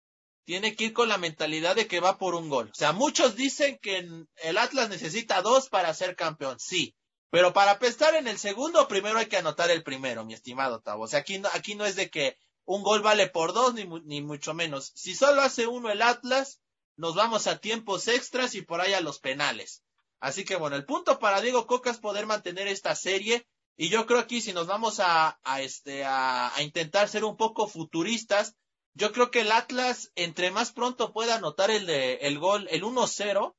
[0.45, 2.69] tiene que ir con la mentalidad de que va por un gol.
[2.71, 4.07] O sea, muchos dicen que
[4.43, 6.95] el Atlas necesita dos para ser campeón, sí.
[7.29, 11.03] Pero para pestar en el segundo, primero hay que anotar el primero, mi estimado Tavo.
[11.03, 13.85] O sea, aquí no, aquí no es de que un gol vale por dos, ni,
[13.85, 14.91] ni mucho menos.
[14.95, 16.59] Si solo hace uno el Atlas,
[16.97, 19.83] nos vamos a tiempos extras y por ahí a los penales.
[20.19, 23.47] Así que bueno, el punto para Diego Coca es poder mantener esta serie.
[23.77, 27.37] Y yo creo aquí, si nos vamos a, a este, a, a intentar ser un
[27.37, 28.55] poco futuristas,
[28.93, 32.83] yo creo que el Atlas, entre más pronto pueda anotar el, de, el gol, el
[32.83, 33.55] 1-0,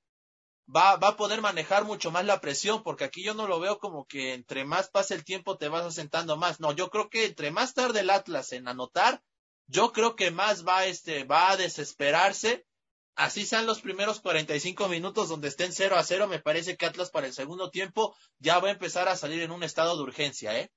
[0.74, 3.78] va, va a poder manejar mucho más la presión, porque aquí yo no lo veo
[3.78, 6.60] como que entre más pase el tiempo te vas asentando más.
[6.60, 9.22] No, yo creo que entre más tarde el Atlas en anotar,
[9.66, 12.66] yo creo que más va, este, va a desesperarse.
[13.14, 17.10] Así sean los primeros 45 minutos donde estén 0 a 0, me parece que Atlas
[17.10, 20.58] para el segundo tiempo ya va a empezar a salir en un estado de urgencia,
[20.58, 20.70] ¿eh?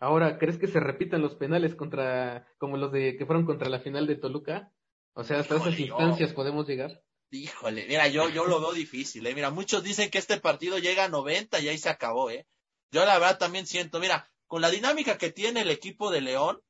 [0.00, 3.80] Ahora, ¿crees que se repitan los penales contra, como los de que fueron contra la
[3.80, 4.72] final de Toluca?
[5.14, 7.02] O sea, hasta esas instancias podemos llegar.
[7.30, 9.34] Híjole, mira, yo, yo lo veo difícil, eh.
[9.34, 12.46] Mira, muchos dicen que este partido llega a 90 y ahí se acabó, eh.
[12.90, 16.60] Yo la verdad también siento, mira, con la dinámica que tiene el equipo de León,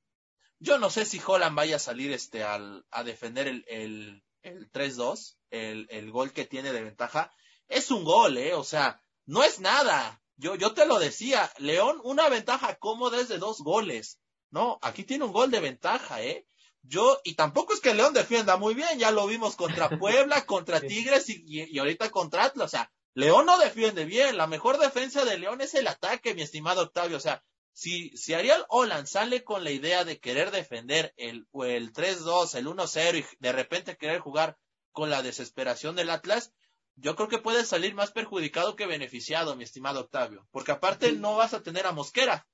[0.58, 4.70] yo no sé si Holland vaya a salir este al, a defender el, el, el
[4.70, 7.30] 3-2, el, el gol que tiene de ventaja.
[7.68, 10.22] Es un gol, eh, o sea, no es nada.
[10.36, 14.18] Yo, yo te lo decía, León, una ventaja cómoda es de dos goles.
[14.50, 16.46] No, aquí tiene un gol de ventaja, ¿eh?
[16.82, 20.80] Yo, y tampoco es que León defienda muy bien, ya lo vimos contra Puebla, contra
[20.80, 22.66] Tigres y, y, ahorita contra Atlas.
[22.66, 24.36] O sea, León no defiende bien.
[24.36, 27.16] La mejor defensa de León es el ataque, mi estimado Octavio.
[27.16, 31.92] O sea, si, si Ariel Holland sale con la idea de querer defender el, el
[31.92, 34.58] 3-2, el 1-0 y de repente querer jugar
[34.92, 36.52] con la desesperación del Atlas,
[36.96, 41.18] yo creo que puede salir más perjudicado que beneficiado, mi estimado Octavio, porque aparte sí.
[41.18, 42.46] no vas a tener a Mosquera.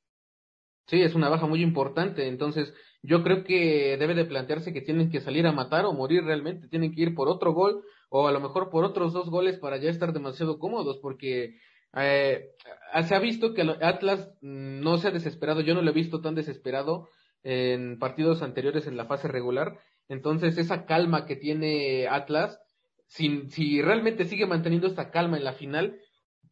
[0.86, 2.72] Sí, es una baja muy importante, entonces
[3.02, 6.68] yo creo que debe de plantearse que tienen que salir a matar o morir realmente,
[6.68, 9.76] tienen que ir por otro gol o a lo mejor por otros dos goles para
[9.76, 11.56] ya estar demasiado cómodos, porque
[11.96, 12.50] eh,
[13.06, 16.34] se ha visto que Atlas no se ha desesperado, yo no lo he visto tan
[16.34, 17.08] desesperado
[17.42, 19.78] en partidos anteriores en la fase regular,
[20.08, 22.58] entonces esa calma que tiene Atlas
[23.10, 26.00] si, si realmente sigue manteniendo esta calma en la final,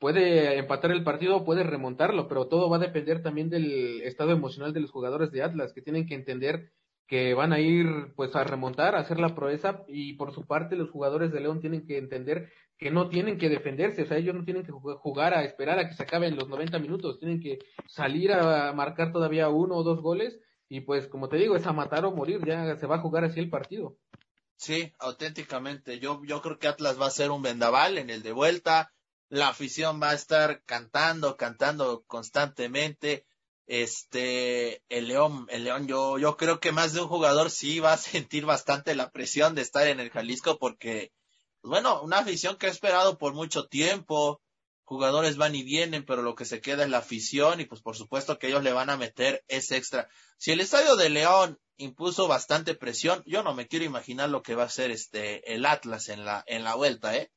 [0.00, 4.72] puede empatar el partido puede remontarlo, pero todo va a depender también del estado emocional
[4.72, 6.72] de los jugadores de Atlas, que tienen que entender
[7.06, 10.74] que van a ir pues a remontar, a hacer la proeza y por su parte
[10.74, 14.34] los jugadores de León tienen que entender que no tienen que defenderse, o sea, ellos
[14.34, 17.60] no tienen que jugar a esperar a que se acaben los 90 minutos, tienen que
[17.86, 21.72] salir a marcar todavía uno o dos goles y pues como te digo, es a
[21.72, 23.96] matar o morir, ya se va a jugar así el partido.
[24.58, 26.00] Sí, auténticamente.
[26.00, 28.92] Yo, yo creo que Atlas va a ser un vendaval en el de vuelta.
[29.28, 33.24] La afición va a estar cantando, cantando constantemente.
[33.66, 37.92] Este, el León, el León, yo, yo creo que más de un jugador sí va
[37.92, 41.12] a sentir bastante la presión de estar en el Jalisco porque,
[41.62, 44.42] bueno, una afición que ha esperado por mucho tiempo.
[44.88, 47.94] Jugadores van y vienen, pero lo que se queda es la afición y pues por
[47.94, 50.08] supuesto que ellos le van a meter ese extra.
[50.38, 53.22] Si el estadio de León impuso bastante presión.
[53.26, 56.42] Yo no me quiero imaginar lo que va a hacer este el Atlas en la
[56.46, 57.30] en la vuelta, ¿eh?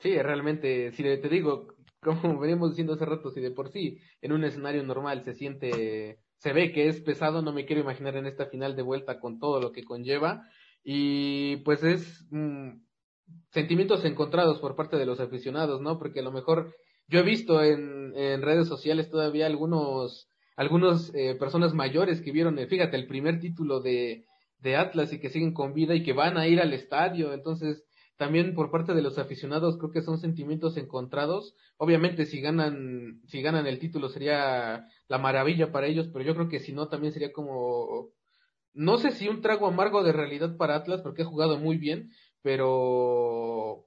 [0.00, 1.68] Sí, realmente, si te digo,
[2.00, 6.18] como veníamos diciendo hace rato, si de por sí en un escenario normal se siente,
[6.38, 9.38] se ve que es pesado, no me quiero imaginar en esta final de vuelta con
[9.38, 10.42] todo lo que conlleva
[10.82, 12.72] y pues es mmm,
[13.50, 15.98] sentimientos encontrados por parte de los aficionados, ¿no?
[15.98, 16.74] Porque a lo mejor
[17.08, 22.58] yo he visto en, en redes sociales todavía algunos algunas eh, personas mayores que vieron,
[22.58, 24.24] eh, fíjate, el primer título de,
[24.58, 27.32] de Atlas y que siguen con vida y que van a ir al estadio.
[27.32, 27.84] Entonces,
[28.16, 31.54] también por parte de los aficionados creo que son sentimientos encontrados.
[31.76, 36.48] Obviamente si ganan, si ganan el título sería la maravilla para ellos, pero yo creo
[36.48, 38.10] que si no también sería como,
[38.72, 42.10] no sé si un trago amargo de realidad para Atlas porque ha jugado muy bien,
[42.44, 43.86] pero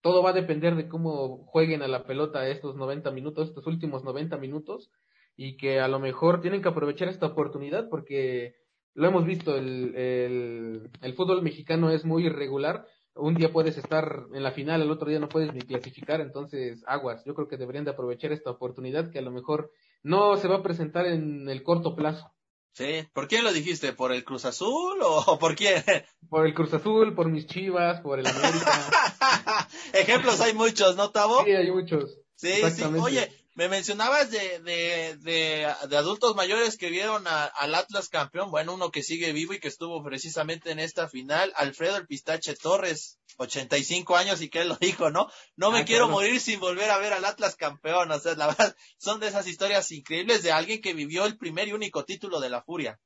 [0.00, 4.02] todo va a depender de cómo jueguen a la pelota estos 90 minutos, estos últimos
[4.02, 4.90] 90 minutos
[5.36, 8.56] y que a lo mejor tienen que aprovechar esta oportunidad porque
[8.94, 14.24] lo hemos visto, el, el, el fútbol mexicano es muy irregular, un día puedes estar
[14.32, 17.22] en la final, el otro día no puedes ni clasificar, entonces aguas.
[17.26, 19.70] Yo creo que deberían de aprovechar esta oportunidad que a lo mejor
[20.02, 22.32] no se va a presentar en el corto plazo.
[22.72, 23.92] Sí, ¿por quién lo dijiste?
[23.92, 25.82] ¿Por el Cruz Azul o por quién?
[26.28, 28.88] Por el Cruz Azul, por mis Chivas, por el América.
[29.92, 31.44] Ejemplos hay muchos, ¿no, Tavo?
[31.44, 32.18] Sí, hay muchos.
[32.36, 32.84] Sí, sí.
[32.84, 38.52] Oye, me mencionabas de, de, de, de adultos mayores que vieron a, al Atlas campeón,
[38.52, 42.54] bueno, uno que sigue vivo y que estuvo precisamente en esta final, Alfredo el Pistache
[42.54, 45.28] Torres, 85 años y que él lo dijo, ¿no?
[45.56, 46.20] No me Ah, quiero claro.
[46.20, 49.48] morir sin volver a ver al Atlas campeón, o sea, la verdad, son de esas
[49.48, 53.00] historias increíbles de alguien que vivió el primer y único título de la Furia.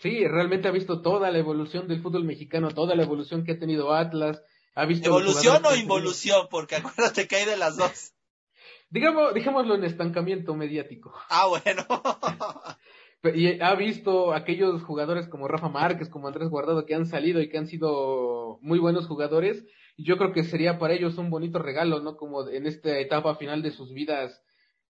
[0.00, 3.58] Sí, realmente ha visto toda la evolución del fútbol mexicano, toda la evolución que ha
[3.58, 4.42] tenido Atlas.
[4.74, 6.46] Ha visto ¿Evolución o involución?
[6.50, 8.12] Porque acuérdate que hay de las dos.
[8.90, 11.12] Digamos, dejémoslo en estancamiento mediático.
[11.30, 11.82] Ah, bueno.
[13.34, 17.48] Y ha visto aquellos jugadores como Rafa Márquez, como Andrés Guardado, que han salido y
[17.48, 19.64] que han sido muy buenos jugadores.
[19.96, 22.16] Y yo creo que sería para ellos un bonito regalo, ¿no?
[22.16, 24.40] Como en esta etapa final de sus vidas,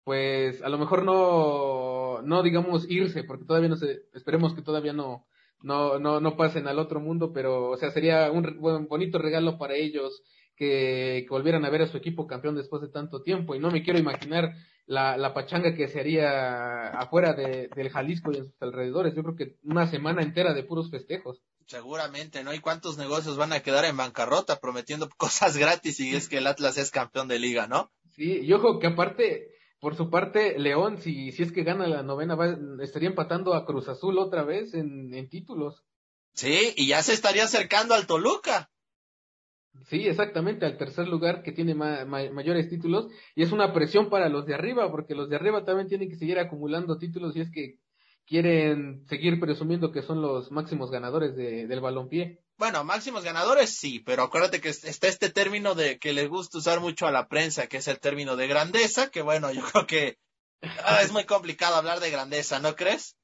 [0.05, 4.95] pues a lo mejor no, no digamos irse, porque todavía no sé, esperemos que todavía
[4.95, 5.27] no,
[5.63, 9.59] no, no, no pasen al otro mundo, pero, o sea, sería un buen- bonito regalo
[9.59, 10.23] para ellos
[10.57, 13.55] que, que volvieran a ver a su equipo campeón después de tanto tiempo.
[13.55, 14.55] Y no me quiero imaginar
[14.87, 19.15] la, la pachanga que se haría afuera de, del Jalisco y en sus alrededores.
[19.15, 21.43] Yo creo que una semana entera de puros festejos.
[21.67, 22.53] Seguramente, ¿no?
[22.53, 26.47] ¿Y cuántos negocios van a quedar en bancarrota prometiendo cosas gratis si es que el
[26.47, 27.91] Atlas es campeón de liga, ¿no?
[28.11, 29.51] Sí, y ojo que aparte,
[29.81, 33.65] por su parte, León, si, si es que gana la novena, va- estaría empatando a
[33.67, 35.83] Cruz Azul otra vez en, en títulos.
[36.35, 38.71] Sí, y ya se estaría acercando al Toluca.
[39.83, 43.09] Sí, exactamente, al tercer lugar que tiene ma- ma- mayores títulos.
[43.35, 46.17] Y es una presión para los de arriba, porque los de arriba también tienen que
[46.17, 47.79] seguir acumulando títulos y es que
[48.27, 52.41] quieren seguir presumiendo que son los máximos ganadores de, del balompié.
[52.57, 56.81] Bueno, máximos ganadores sí, pero acuérdate que está este término de que le gusta usar
[56.81, 60.19] mucho a la prensa, que es el término de grandeza, que bueno, yo creo que
[60.63, 63.17] ah, es muy complicado hablar de grandeza, ¿no crees?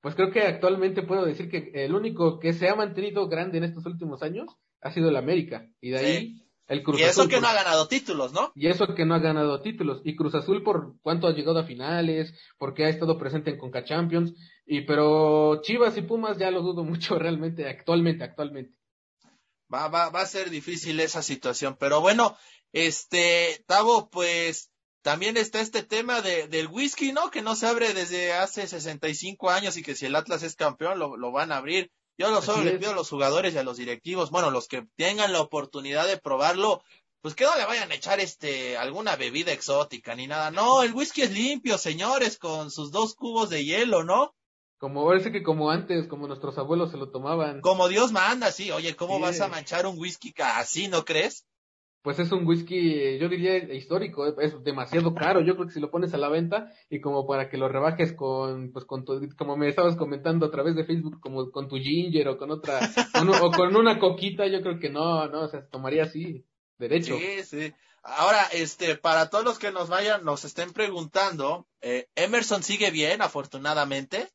[0.00, 3.64] Pues creo que actualmente puedo decir que el único que se ha mantenido grande en
[3.64, 4.46] estos últimos años
[4.80, 5.66] ha sido el América.
[5.80, 7.28] Y de ahí el Cruz y eso Azul.
[7.30, 8.52] que por- no ha ganado títulos, ¿no?
[8.54, 10.02] Y eso que no ha ganado títulos.
[10.04, 13.84] Y Cruz Azul por cuánto ha llegado a finales, porque ha estado presente en Conca
[13.84, 14.34] Champions.
[14.66, 18.74] Y pero Chivas y Pumas ya lo dudo mucho realmente, actualmente, actualmente.
[19.72, 22.36] Va, va, va a ser difícil esa situación, pero bueno,
[22.72, 24.70] este, Tavo, pues
[25.02, 27.30] también está este tema de, del whisky, ¿no?
[27.30, 30.98] Que no se abre desde hace 65 años y que si el Atlas es campeón
[30.98, 31.90] lo, lo van a abrir.
[32.18, 32.78] Yo lo solo Así le es.
[32.80, 36.18] pido a los jugadores y a los directivos, bueno, los que tengan la oportunidad de
[36.18, 36.82] probarlo,
[37.20, 40.50] pues que no le vayan a echar este alguna bebida exótica ni nada.
[40.50, 44.34] No, el whisky es limpio, señores, con sus dos cubos de hielo, ¿no?
[44.78, 48.70] Como parece que como antes, como nuestros abuelos se lo tomaban, Como Dios manda, sí.
[48.70, 49.22] Oye, ¿cómo Sí.
[49.22, 51.47] vas a manchar un whisky así, no crees?
[52.02, 55.40] Pues es un whisky, yo diría histórico, es demasiado caro.
[55.40, 58.12] Yo creo que si lo pones a la venta y como para que lo rebajes
[58.12, 61.76] con, pues con tu, como me estabas comentando a través de Facebook, como con tu
[61.76, 62.80] ginger o con otra,
[63.12, 66.44] con o con una coquita, yo creo que no, no, o sea, se tomaría así,
[66.78, 67.16] derecho.
[67.18, 67.74] Sí, sí.
[68.02, 73.22] Ahora, este, para todos los que nos vayan, nos estén preguntando, eh, Emerson sigue bien,
[73.22, 74.28] afortunadamente.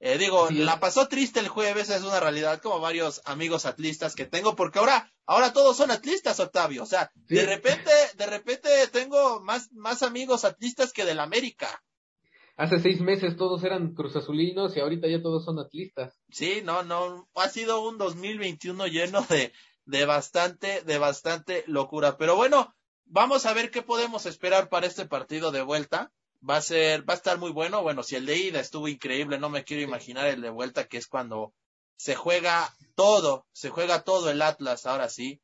[0.00, 4.24] Eh, digo, la pasó triste el jueves, es una realidad, como varios amigos atlistas que
[4.24, 6.82] tengo, porque ahora, ahora todos son atlistas, Octavio.
[6.82, 7.36] O sea, Sí.
[7.36, 11.82] de repente, de repente tengo más, más amigos atlistas que del América.
[12.56, 16.20] Hace seis meses todos eran cruzazulinos y ahorita ya todos son atlistas.
[16.30, 19.52] Sí, no, no, ha sido un 2021 lleno de,
[19.86, 22.18] de bastante, de bastante locura.
[22.18, 22.74] Pero bueno,
[23.06, 26.12] vamos a ver qué podemos esperar para este partido de vuelta.
[26.48, 27.82] Va a ser, va a estar muy bueno.
[27.82, 30.98] Bueno, si el de ida estuvo increíble, no me quiero imaginar el de vuelta, que
[30.98, 31.54] es cuando
[31.96, 35.40] se juega todo, se juega todo el Atlas, ahora sí.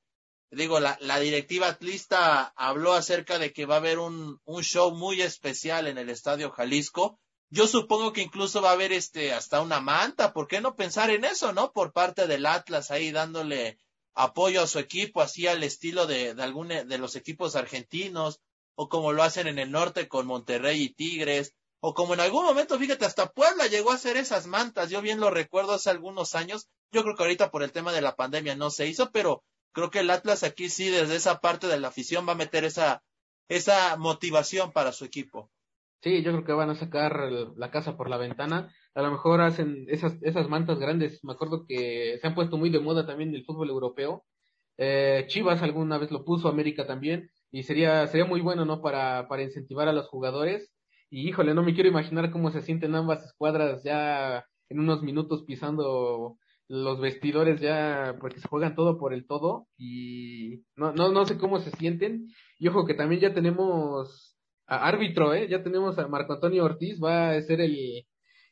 [0.51, 5.87] Digo, la, directiva atlista habló acerca de que va a haber un, show muy especial
[5.87, 7.19] en el Estadio Jalisco.
[7.51, 11.11] Yo supongo que incluso va a haber este hasta una manta, ¿por qué no pensar
[11.11, 11.73] en eso, no?
[11.73, 13.79] Por parte del Atlas ahí dándole
[14.15, 18.41] apoyo a su equipo, así al estilo de, de algún de los equipos argentinos,
[18.77, 21.55] o como lo hacen en el norte con Monterrey y Tigres,
[21.89, 25.21] o como en algún momento, fíjate, hasta Puebla llegó a hacer esas mantas, yo bien
[25.21, 28.57] lo recuerdo hace algunos años, yo creo que ahorita por el tema de la pandemia
[28.57, 31.87] no se hizo, pero creo que el Atlas aquí sí, desde esa parte de la
[31.87, 33.05] afición, va a meter esa,
[33.47, 35.49] esa motivación para su equipo.
[36.03, 38.75] Sí, yo creo que van a sacar la casa por la ventana.
[38.97, 41.23] A lo mejor hacen esas, esas mantas grandes.
[41.23, 44.25] Me acuerdo que se han puesto muy de moda también el fútbol europeo.
[44.77, 47.31] Eh, Chivas alguna vez lo puso, América también.
[47.53, 48.83] Y sería, sería muy bueno, ¿no?
[48.83, 50.73] Para, para incentivar a los jugadores.
[51.11, 55.45] Y híjole, no me quiero imaginar cómo se sienten ambas escuadras ya en unos minutos
[55.45, 56.39] pisando
[56.69, 61.39] los vestidores ya, porque se juegan todo por el todo y no, no, no sé
[61.39, 62.29] cómo se sienten.
[62.59, 64.37] Y ojo que también ya tenemos
[64.67, 65.49] a árbitro, ¿eh?
[65.49, 68.05] Ya tenemos a Marco Antonio Ortiz, va a ser el,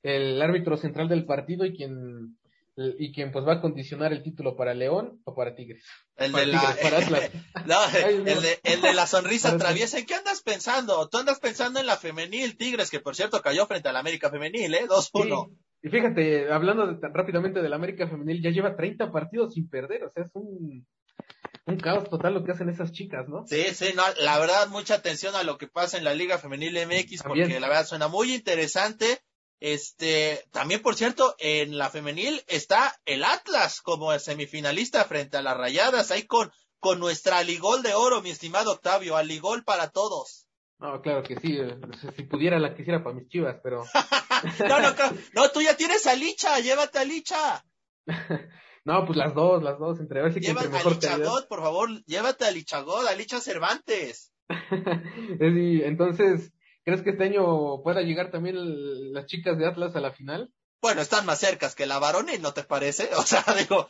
[0.03, 2.37] el árbitro central del partido y quien
[2.77, 5.85] y quien pues va a condicionar el título para León o para Tigres.
[6.17, 6.77] El de la
[8.09, 9.99] el, de, el de la sonrisa traviesa.
[9.99, 11.09] ¿En qué andas pensando?
[11.09, 14.31] Tú andas pensando en la femenil Tigres, que por cierto cayó frente a la América
[14.31, 14.87] femenil, ¿eh?
[14.89, 15.57] 2-1.
[15.83, 20.05] Y fíjate, hablando tan rápidamente de la América femenil, ya lleva 30 partidos sin perder,
[20.05, 20.87] o sea, es un
[21.67, 23.47] un caos total lo que hacen esas chicas, ¿no?
[23.47, 26.87] Sí, sí, no, la verdad, mucha atención a lo que pasa en la Liga Femenil
[26.87, 29.21] MX, porque la verdad suena muy interesante.
[29.61, 35.57] Este, también por cierto, en la femenil está el Atlas como semifinalista frente a las
[35.57, 40.47] Rayadas, ahí con, con nuestra Aligol de oro, mi estimado Octavio, Aligol para todos.
[40.79, 41.79] No, claro que sí, eh,
[42.17, 43.85] si pudiera la quisiera para mis chivas, pero...
[44.69, 44.95] no, no,
[45.35, 47.65] no, tú ya tienes a Licha, llévate a Licha.
[48.85, 52.45] no, pues las dos, las dos, entre ver si Llévate a Lichagot, por favor, llévate
[52.45, 54.33] a Lichagot, a Licha Cervantes.
[55.41, 56.53] entonces,
[56.85, 60.53] ¿Crees que este año pueda llegar también las chicas de Atlas a la final?
[60.83, 63.09] Bueno, están más cercas que la varonil, ¿no te parece?
[63.17, 63.89] O sea, digo,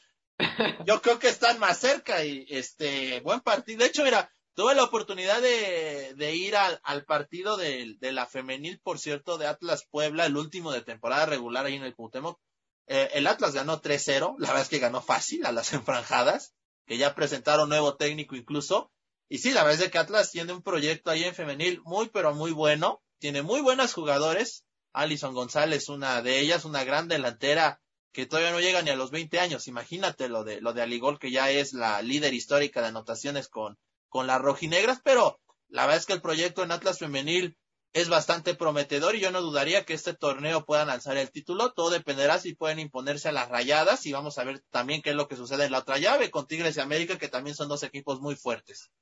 [0.86, 3.80] yo creo que están más cerca y este, buen partido.
[3.80, 8.99] De hecho, mira, tuve la oportunidad de, ir al, partido de, de, la femenil, por
[9.01, 12.38] cierto, de Atlas Puebla, el último de temporada regular ahí en el Cuauhtémoc.
[12.86, 16.55] Eh, el Atlas ganó 3-0, la verdad es que ganó fácil a las enfranjadas,
[16.86, 18.92] que ya presentaron nuevo técnico incluso.
[19.35, 22.32] Y sí, la verdad es que Atlas tiene un proyecto ahí en femenil muy, pero
[22.37, 23.03] muy bueno.
[23.18, 24.64] Tiene muy buenas jugadores.
[24.93, 27.80] Alison González, una de ellas, una gran delantera
[28.12, 29.66] que todavía no llega ni a los 20 años.
[29.66, 33.76] Imagínate lo de, lo de Aligol, que ya es la líder histórica de anotaciones con,
[34.09, 37.59] con las rojinegras, pero la verdad es que el proyecto en Atlas femenil
[37.93, 41.72] es bastante prometedor y yo no dudaría que este torneo pueda lanzar el título.
[41.72, 45.16] Todo dependerá si pueden imponerse a las rayadas y vamos a ver también qué es
[45.16, 47.82] lo que sucede en la otra llave con Tigres y América, que también son dos
[47.82, 48.93] equipos muy fuertes.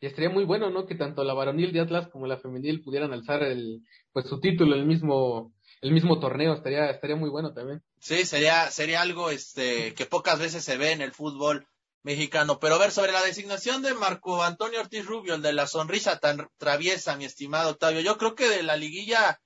[0.00, 0.86] Y estaría muy bueno, ¿no?
[0.86, 3.82] Que tanto la varonil de Atlas como la femenil pudieran alzar el,
[4.12, 6.54] pues su título el mismo, el mismo torneo.
[6.54, 7.82] Estaría, estaría muy bueno también.
[7.98, 11.66] Sí, sería, sería algo, este, que pocas veces se ve en el fútbol
[12.02, 12.58] mexicano.
[12.58, 16.18] Pero a ver, sobre la designación de Marco Antonio Ortiz Rubio, el de la sonrisa
[16.18, 19.38] tan traviesa, mi estimado Octavio, yo creo que de la liguilla,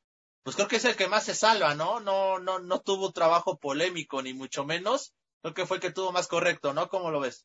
[0.44, 1.98] pues creo que es el que más se salva, ¿no?
[1.98, 5.14] No, no, no tuvo trabajo polémico, ni mucho menos.
[5.42, 6.88] Creo que fue el que tuvo más correcto, ¿no?
[6.88, 7.44] ¿Cómo lo ves?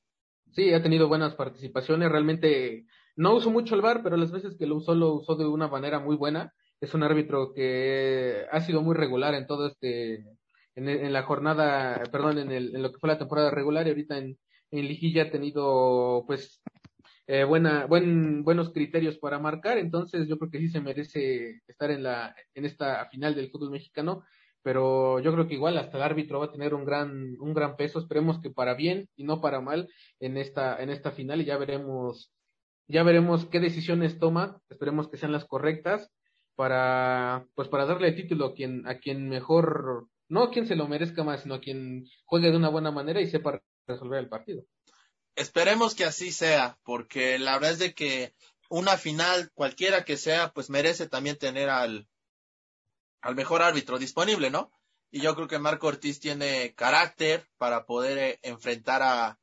[0.53, 2.12] Sí, ha tenido buenas participaciones.
[2.12, 2.86] Realmente
[3.20, 5.67] no uso mucho el VAR, pero las veces que lo usó, lo usó de una
[5.67, 6.53] manera muy buena.
[6.80, 10.26] Es un árbitro que ha sido muy regular en todo este,
[10.76, 14.17] en, la jornada, perdón, en, el, en lo que fue la temporada regular y ahorita
[14.17, 14.38] en,
[14.72, 16.61] en Liguilla ha tenido, pues,
[17.28, 19.78] eh, buena, buen, buenos criterios para marcar.
[19.78, 23.72] Entonces yo creo que sí se merece estar en la, en esta final del fútbol
[23.72, 24.24] mexicano
[24.61, 27.78] pero yo creo que igual hasta el árbitro va a tener un gran un gran
[27.78, 29.88] peso esperemos que para bien y no para mal
[30.20, 32.30] en esta en esta final y ya veremos
[32.89, 36.11] ya veremos qué decisiones toma, esperemos que sean las correctas
[36.55, 40.87] para, pues para darle título a quien, a quien mejor, no a quien se lo
[40.87, 44.63] merezca más, sino a quien juegue de una buena manera y sepa resolver el partido.
[45.35, 48.33] Esperemos que así sea, porque la verdad es de que
[48.69, 52.07] una final, cualquiera que sea, pues merece también tener al,
[53.21, 54.71] al mejor árbitro disponible, ¿no?
[55.11, 59.39] Y yo creo que Marco Ortiz tiene carácter para poder eh, enfrentar a,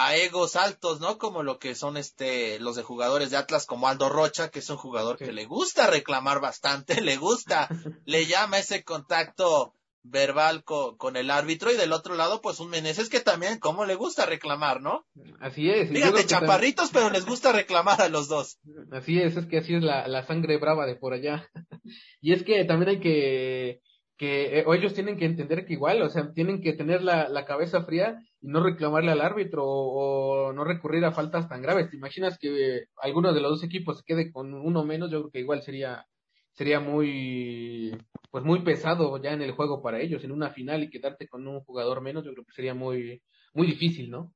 [0.00, 1.18] a egos altos, ¿no?
[1.18, 4.70] Como lo que son este los de jugadores de Atlas como Aldo Rocha, que es
[4.70, 7.68] un jugador que le gusta reclamar bastante, le gusta,
[8.06, 13.10] le llama ese contacto verbal con, el árbitro y del otro lado pues un Meneses
[13.10, 15.04] que también como le gusta reclamar, ¿no?
[15.38, 15.90] Así es.
[15.90, 18.58] Fíjate, chaparritos, pero les gusta reclamar a los dos.
[18.90, 21.46] Así es, es que así es la, la sangre brava de por allá.
[22.22, 23.80] y es que también hay que
[24.16, 27.46] que eh, ellos tienen que entender que igual, o sea, tienen que tener la, la
[27.46, 31.90] cabeza fría y no reclamarle al árbitro o, no recurrir a faltas tan graves.
[31.90, 35.10] ¿Te imaginas que alguno de los dos equipos se quede con uno menos?
[35.10, 36.06] Yo creo que igual sería
[36.52, 37.96] sería muy
[38.30, 41.46] pues muy pesado ya en el juego para ellos en una final y quedarte con
[41.46, 43.22] un jugador menos, yo creo que sería muy
[43.54, 44.34] muy difícil, ¿no?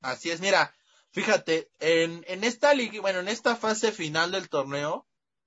[0.00, 0.74] Así es, mira,
[1.10, 5.06] fíjate, en, en esta liga, bueno, en esta fase final del torneo,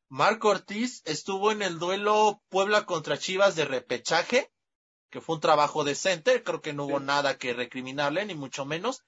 [0.10, 4.52] Marco Ortiz estuvo en el duelo Puebla contra Chivas de repechaje,
[5.10, 9.04] que fue un trabajo decente, creo que no hubo nada que recriminarle, ni mucho menos.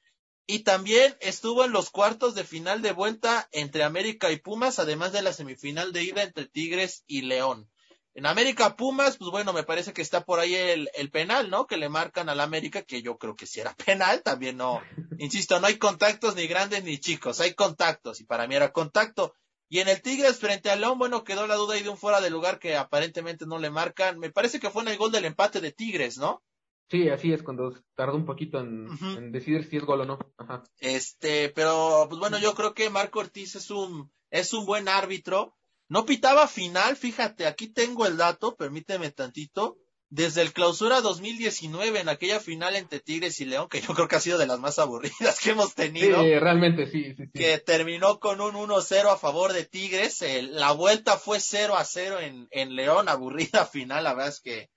[0.47, 5.11] Y también estuvo en los cuartos de final de vuelta entre América y Pumas, además
[5.11, 7.69] de la semifinal de ida entre Tigres y León.
[8.15, 11.67] En América Pumas, pues bueno, me parece que está por ahí el, el penal, ¿no?
[11.67, 14.81] Que le marcan al América, que yo creo que si era penal, también no,
[15.19, 19.35] insisto, no hay contactos ni grandes ni chicos, hay contactos, y para mí era contacto.
[19.69, 22.19] Y en el Tigres frente al León, bueno, quedó la duda ahí de un fuera
[22.21, 24.17] de lugar que aparentemente no le marcan.
[24.17, 26.41] Me parece que fue en el gol del empate de Tigres, ¿no?
[26.89, 30.19] Sí, así es, cuando tardó un poquito en, decidir si es gol o no.
[30.37, 30.63] Ajá.
[30.79, 35.55] Este, pero pues bueno, yo creo que Marco Ortiz es un, es un buen árbitro.
[35.87, 39.77] No pitaba final, fíjate, aquí tengo el dato, permíteme tantito.
[40.11, 44.15] Desde el clausura 2019, en aquella final entre Tigres y León, que yo creo que
[44.15, 46.23] ha sido de las más aburridas que hemos tenido.
[46.23, 50.23] Sí, realmente sí, sí, Que terminó con un 1-0 a favor de Tigres.
[50.41, 54.69] la vuelta fue 0 a 0 en, en León, aburrida final, la verdad es que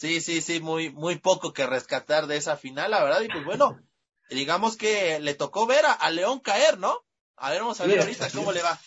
[0.00, 3.20] Sí, sí, sí, muy, muy poco que rescatar de esa final, la verdad.
[3.20, 3.78] Y pues bueno,
[4.30, 7.04] digamos que le tocó ver a, León caer, ¿no?
[7.36, 8.78] A ver, vamos a ver ahorita cómo le va.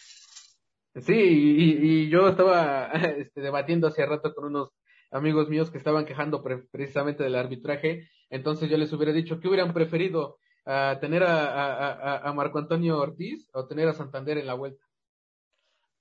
[1.06, 2.86] Sí, y, yo estaba
[3.18, 4.70] este, debatiendo hace rato con unos
[5.14, 8.10] amigos míos que estaban quejando precisamente del arbitraje.
[8.30, 13.48] Entonces yo les hubiera dicho que hubieran preferido a tener a, a, Marco Antonio Ortiz
[13.54, 14.84] o tener a Santander en la vuelta.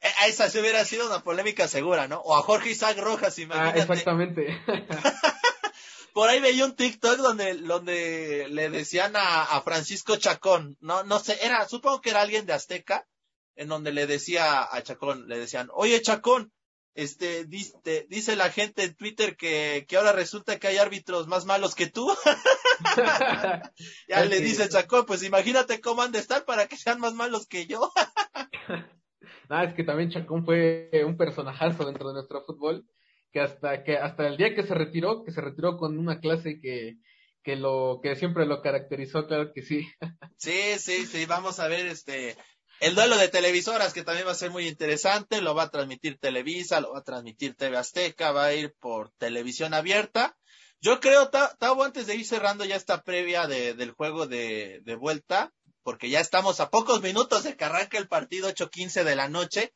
[0.00, 2.20] Eh, esa sí hubiera sido una polémica segura, ¿no?
[2.20, 3.80] O a Jorge Isaac Rojas, ah, imagínate.
[3.80, 4.60] Ah, exactamente.
[6.14, 11.38] Por ahí veía un TikTok donde, donde le decían a, Francisco Chacón, no, no sé,
[11.42, 13.06] era, supongo que era alguien de Azteca,
[13.56, 16.52] en donde le decía a Chacón, le decían, oye Chacón,
[16.94, 21.46] este, dice, dice la gente en Twitter que, que ahora resulta que hay árbitros más
[21.46, 22.10] malos que tú.
[24.08, 27.46] ya le dice Chacón, pues imagínate cómo han de estar para que sean más malos
[27.46, 27.92] que yo.
[29.48, 32.86] Ah, es que también Chacón fue un personajazo dentro de nuestro fútbol,
[33.32, 36.58] que hasta que hasta el día que se retiró, que se retiró con una clase
[36.58, 36.96] que
[37.42, 39.86] que lo que siempre lo caracterizó, claro que sí.
[40.36, 42.36] Sí, sí, sí, vamos a ver este
[42.82, 46.18] el duelo de televisoras que también va a ser muy interesante, lo va a transmitir
[46.18, 50.36] Televisa, lo va a transmitir TV Azteca, va a ir por televisión abierta.
[50.80, 54.96] Yo creo, Tavo, antes de ir cerrando ya esta previa de, del juego de, de
[54.96, 55.52] vuelta,
[55.84, 59.72] porque ya estamos a pocos minutos de que arranque el partido 8-15 de la noche.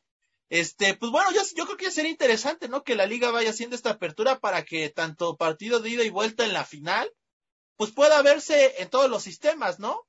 [0.49, 2.83] Este, pues bueno, yo, yo creo que sería interesante, ¿no?
[2.83, 6.45] Que la liga vaya haciendo esta apertura para que tanto partido de ida y vuelta
[6.45, 7.09] en la final,
[7.77, 10.09] pues pueda verse en todos los sistemas, ¿no?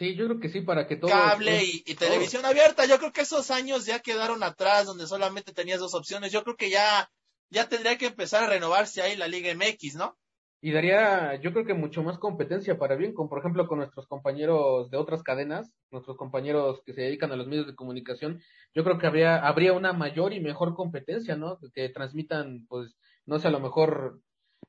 [0.00, 1.10] Sí, yo creo que sí, para que todo.
[1.10, 2.86] Cable y, y televisión abierta.
[2.86, 6.32] Yo creo que esos años ya quedaron atrás, donde solamente tenías dos opciones.
[6.32, 7.10] Yo creo que ya,
[7.50, 10.16] ya tendría que empezar a renovarse ahí la Liga MX, ¿no?
[10.62, 14.06] y daría, yo creo que mucho más competencia para bien, con por ejemplo con nuestros
[14.06, 18.42] compañeros de otras cadenas, nuestros compañeros que se dedican a los medios de comunicación,
[18.74, 21.58] yo creo que habría, habría una mayor y mejor competencia, ¿no?
[21.74, 22.94] Que transmitan, pues,
[23.24, 24.20] no sé, a lo mejor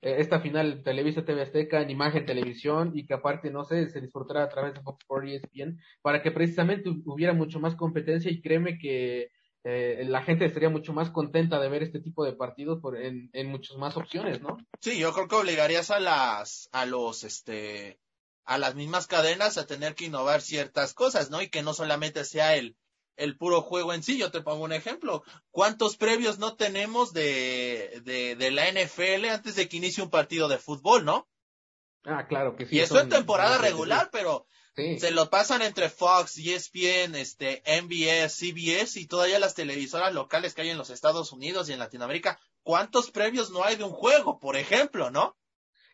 [0.01, 4.43] esta final Televisa TV Azteca en imagen televisión y que aparte, no sé, se disfrutara
[4.43, 8.41] a través de Fox Sports y ESPN para que precisamente hubiera mucho más competencia y
[8.41, 9.31] créeme que
[9.63, 13.29] eh, la gente estaría mucho más contenta de ver este tipo de partidos por, en,
[13.33, 14.57] en muchas más opciones, ¿no?
[14.79, 17.99] Sí, yo creo que obligarías a las, a los, este,
[18.43, 21.43] a las mismas cadenas a tener que innovar ciertas cosas, ¿no?
[21.43, 22.75] Y que no solamente sea el,
[23.21, 24.17] el puro juego en sí.
[24.17, 25.23] Yo te pongo un ejemplo.
[25.51, 30.47] ¿Cuántos previos no tenemos de, de, de la NFL antes de que inicie un partido
[30.47, 31.27] de fútbol, no?
[32.03, 32.75] Ah, claro que sí.
[32.75, 38.99] Y eso en temporada regular, pero se lo pasan entre Fox, ESPN, este, MBS, CBS
[38.99, 42.39] y todavía las televisoras locales que hay en los Estados Unidos y en Latinoamérica.
[42.63, 45.35] ¿Cuántos previos no hay de un juego, por ejemplo, no?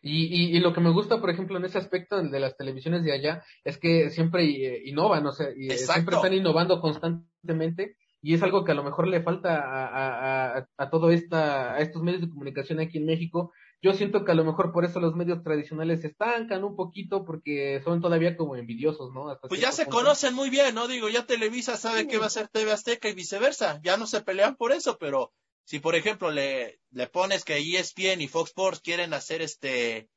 [0.02, 3.12] Y, y, lo que me gusta, por ejemplo, en ese aspecto de las televisiones de
[3.12, 8.34] allá, es que siempre eh, innovan, o sea, y, eh, siempre están innovando constantemente, y
[8.34, 11.78] es algo que a lo mejor le falta a, a, a, a todo esta, a
[11.80, 14.98] estos medios de comunicación aquí en México, yo siento que a lo mejor por eso
[14.98, 19.38] los medios tradicionales se estancan un poquito porque son todavía como envidiosos, ¿no?
[19.48, 20.88] pues ya se conocen muy bien, ¿no?
[20.88, 24.20] Digo, ya Televisa sabe que va a ser TV Azteca y viceversa, ya no se
[24.20, 25.32] pelean por eso, pero
[25.68, 30.08] si por ejemplo le, le pones que ESPN y Fox Sports quieren hacer este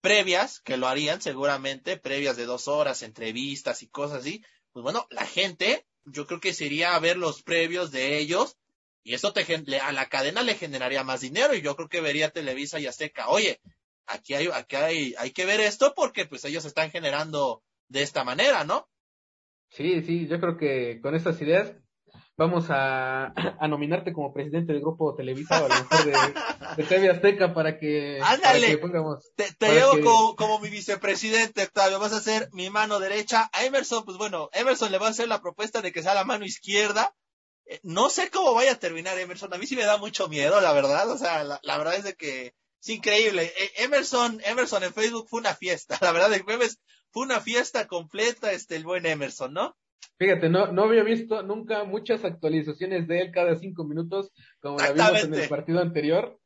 [0.00, 4.42] previas, que lo harían seguramente, previas de dos horas, entrevistas y cosas así,
[4.72, 8.58] pues bueno, la gente, yo creo que sería a ver los previos de ellos
[9.04, 9.46] y eso te,
[9.78, 13.28] a la cadena le generaría más dinero y yo creo que vería Televisa y Azteca,
[13.28, 13.60] oye,
[14.06, 18.24] aquí hay, aquí hay, hay que ver esto porque pues ellos están generando de esta
[18.24, 18.88] manera, ¿no?
[19.68, 21.76] Sí, sí, yo creo que con estas ideas
[22.36, 23.26] vamos a,
[23.60, 26.12] a nominarte como presidente del grupo Televisa o a lo mejor de,
[26.76, 28.78] de TV Azteca para que, Ándale,
[29.36, 33.50] te, te llevo como, como, mi vicepresidente, Octavio, vas a ser mi mano derecha.
[33.52, 36.24] A Emerson, pues bueno, Emerson le va a hacer la propuesta de que sea la
[36.24, 37.14] mano izquierda
[37.82, 39.52] no sé cómo vaya a terminar Emerson.
[39.52, 41.10] A mí sí me da mucho miedo, la verdad.
[41.10, 43.52] O sea, la, verdad es de que es increíble.
[43.56, 45.98] E, Emerson, Emerson en Facebook fue una fiesta.
[46.00, 46.78] La verdad, el jueves
[47.10, 49.76] fue una fiesta completa, este, el buen Emerson, ¿no?
[50.18, 54.92] Fíjate, no, no había visto nunca muchas actualizaciones de él cada cinco minutos, como la
[54.92, 56.40] vimos en el partido anterior.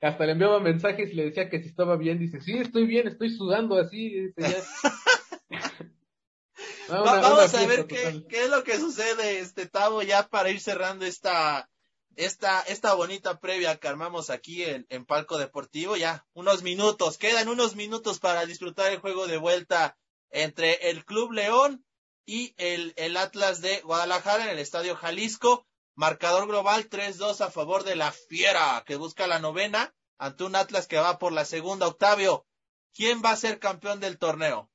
[0.00, 2.18] Hasta le enviaba mensajes y le decía que si estaba bien.
[2.18, 4.32] Dice, sí, estoy bien, estoy sudando así.
[6.88, 11.04] vamos a ver qué, qué, es lo que sucede, este Tavo, ya para ir cerrando
[11.04, 11.68] esta,
[12.16, 15.96] esta, esta bonita previa que armamos aquí en, en Palco Deportivo.
[15.96, 19.98] Ya, unos minutos, quedan unos minutos para disfrutar el juego de vuelta
[20.30, 21.84] entre el Club León
[22.30, 25.66] y el, el Atlas de Guadalajara en el Estadio Jalisco.
[25.96, 30.86] Marcador global 3-2 a favor de la Fiera, que busca la novena ante un Atlas
[30.86, 31.88] que va por la segunda.
[31.88, 32.46] Octavio,
[32.94, 34.70] ¿quién va a ser campeón del torneo?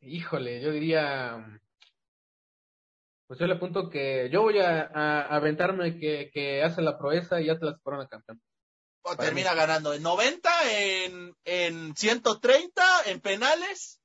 [0.00, 1.60] Híjole, yo diría
[3.28, 7.50] pues yo le apunto que yo voy a, aventarme que, que, hace la proeza y
[7.50, 8.42] Atlas corona campeón.
[9.02, 14.01] O termina ganando en 90, en, en 130, en penales.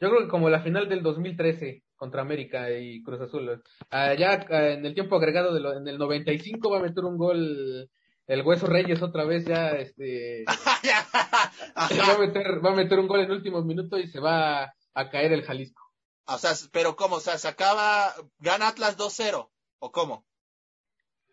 [0.00, 3.62] Yo creo que como la final del 2013 contra América y Cruz Azul.
[3.90, 7.90] Allá en el tiempo agregado de en el 95 va a meter un gol
[8.26, 10.44] el Hueso Reyes otra vez ya este
[11.76, 15.10] va a meter va a meter un gol en últimos minutos y se va a
[15.10, 15.82] caer el Jalisco.
[16.26, 17.16] O sea, pero ¿cómo?
[17.16, 20.26] O sea, se acaba, gana Atlas 2-0, ¿o cómo?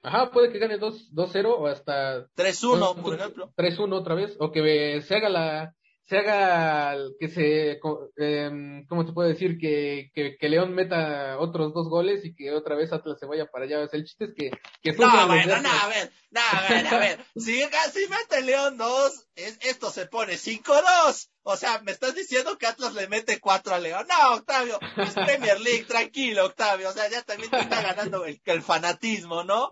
[0.02, 2.28] Ajá, puede que gane 2-0 o hasta...
[2.36, 3.52] 3-1, por ejemplo.
[3.58, 5.76] 3-1 otra vez, o que se haga la,
[6.08, 7.80] se haga que se,
[8.18, 9.58] eh, ¿cómo te puedo decir?
[9.58, 13.48] Que, que, que, León meta otros dos goles y que otra vez Atlas se vaya
[13.48, 13.82] para allá.
[13.82, 14.52] O sea, el chiste es que...
[14.84, 17.26] que no, bueno, no, a ver, no, a ver, a ver.
[17.36, 21.30] si, si mete León dos, es, esto se pone 5-2.
[21.42, 24.06] O sea, me estás diciendo que Atlas le mete 4 a León.
[24.08, 26.90] No, Octavio, es Premier League, tranquilo, Octavio.
[26.90, 29.70] O sea, ya también te está ganando el, el fanatismo, ¿no?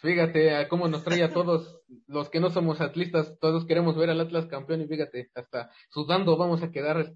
[0.00, 4.10] Fíjate a cómo nos trae a todos los que no somos atlistas, todos queremos ver
[4.10, 7.14] al Atlas campeón y fíjate, hasta sudando vamos a quedar.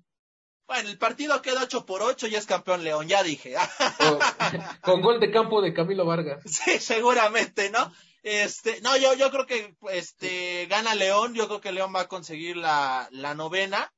[0.67, 3.55] Bueno, el partido queda 8 por 8 y es campeón León, ya dije.
[4.83, 6.43] con gol de campo de Camilo Vargas.
[6.45, 7.93] Sí, seguramente, ¿no?
[8.25, 12.09] Este, no, yo, yo creo que este gana León, yo creo que León va a
[12.09, 13.93] conseguir la, la novena.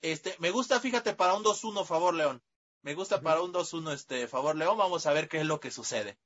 [0.00, 2.42] Este, me gusta, fíjate, para un 2-1 favor León.
[2.82, 5.70] Me gusta para un 2-1 este favor León, vamos a ver qué es lo que
[5.70, 6.18] sucede.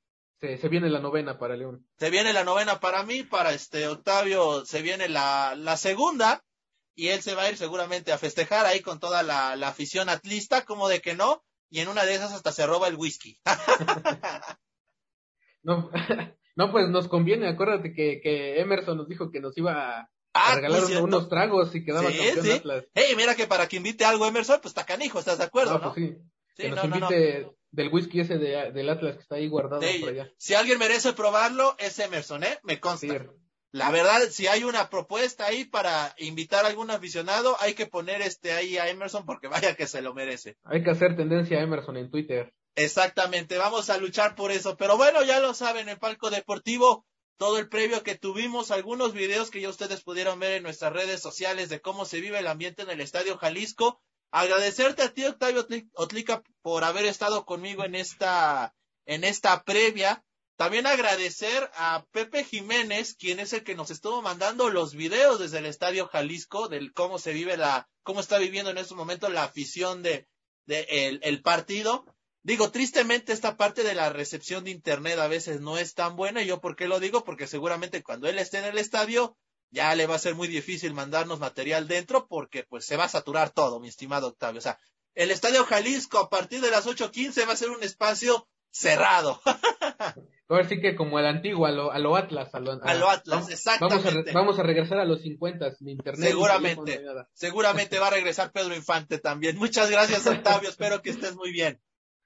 [0.43, 1.87] Se, viene la novena para León.
[1.97, 6.43] Se viene la novena para mí, para este Octavio se viene la, la segunda
[6.95, 10.09] y él se va a ir seguramente a festejar ahí con toda la, la afición
[10.09, 13.39] atlista, como de que no, y en una de esas hasta se roba el whisky.
[15.63, 15.89] no,
[16.57, 20.55] no, pues nos conviene, acuérdate que, que Emerson nos dijo que nos iba a, ah,
[20.55, 22.85] regalar unos, tragos y quedaba campeón Atlas.
[22.93, 25.79] Hey, mira que para que invite algo Emerson, pues está canijo, ¿estás de acuerdo?
[25.79, 26.17] No, pues sí.
[26.55, 30.31] Que nos invite del whisky ese de, del Atlas que está ahí guardado por allá.
[30.37, 32.59] Si alguien merece probarlo, es Emerson, ¿eh?
[32.63, 33.25] Me consta.
[33.71, 38.21] La verdad, si hay una propuesta ahí para invitar a algún aficionado, hay que poner
[38.21, 40.57] este ahí a Emerson porque vaya que se lo merece.
[40.63, 42.53] Hay que hacer tendencia a Emerson en Twitter.
[42.75, 44.77] Exactamente, vamos a luchar por eso.
[44.77, 47.05] Pero bueno, ya lo saben, el Palco Deportivo,
[47.37, 51.19] todo el previo que tuvimos, algunos videos que ya ustedes pudieron ver en nuestras redes
[51.19, 54.01] sociales de cómo se vive el ambiente en el Estadio Jalisco.
[54.35, 58.73] Agradecerte a ti, Octavio Otlica, por haber estado conmigo en esta,
[59.05, 60.25] en esta previa.
[60.55, 65.59] También agradecer a Pepe Jiménez, quien es el que nos estuvo mandando los videos desde
[65.59, 69.43] el Estadio Jalisco, del cómo se vive la, cómo está viviendo en estos momentos la
[69.43, 70.27] afición de,
[70.65, 72.03] de el, partido.
[72.41, 76.41] Digo, tristemente esta parte de la recepción de internet a veces no es tan buena.
[76.41, 77.23] ¿Y yo por qué lo digo?
[77.23, 79.37] Porque seguramente cuando él esté en el estadio
[79.73, 83.09] ya le va a ser muy difícil mandarnos material dentro porque pues se va a
[83.09, 84.59] saturar todo, mi estimado Octavio.
[84.59, 84.77] O sea,
[85.15, 89.41] el Estadio Jalisco a partir de las 8.15 va a ser un espacio cerrado.
[90.47, 92.53] Ahora sí que como el antiguo, a lo, a lo Atlas.
[92.53, 92.71] A lo,
[93.09, 94.31] Atlas, exactamente.
[94.33, 96.29] Vamos a, regresar a los 50 de internet.
[96.29, 97.03] Seguramente,
[97.33, 99.57] seguramente va a regresar Pedro Infante también.
[99.57, 101.81] Muchas gracias Octavio, espero que estés muy bien.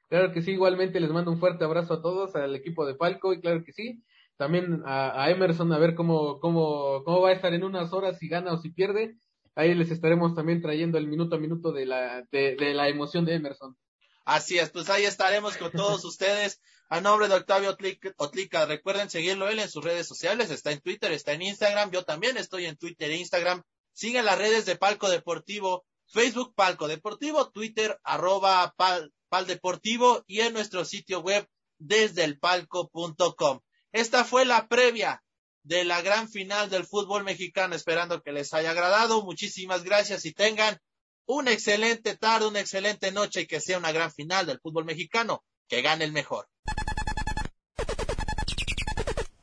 [0.10, 3.34] Claro que sí, igualmente les mando un fuerte abrazo a todos, al equipo de Palco
[3.34, 4.04] y claro que sí,
[4.38, 8.28] también a, Emerson a ver cómo, cómo, cómo va a estar en unas horas, si
[8.28, 9.18] gana o si pierde.
[9.56, 13.36] Ahí les estaremos también trayendo el minuto a minuto de la, de, la emoción de
[13.36, 13.76] Emerson.
[14.24, 16.62] Así es, pues ahí estaremos con todos ustedes.
[16.90, 17.76] A nombre de Octavio
[18.18, 22.04] Otlica, recuerden seguirlo él en sus redes sociales, está en Twitter, está en Instagram, yo
[22.04, 23.64] también estoy en Twitter e Instagram.
[23.92, 30.42] Sigan las redes de Palco Deportivo, Facebook Palco Deportivo, Twitter arroba pal, Pal Deportivo y
[30.42, 31.48] en nuestro sitio web
[31.80, 33.60] desde el palco.com.
[33.92, 35.24] Esta fue la previa
[35.64, 39.24] de la gran final del fútbol mexicano, esperando que les haya agradado.
[39.24, 40.80] Muchísimas gracias y tengan
[41.26, 45.44] una excelente tarde, una excelente noche y que sea una gran final del fútbol mexicano.
[45.68, 46.48] Que gane el mejor.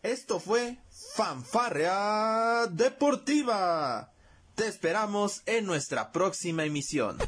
[0.02, 0.78] Esto fue
[1.14, 4.12] Fanfarrea Deportiva.
[4.54, 7.18] Te esperamos en nuestra próxima emisión.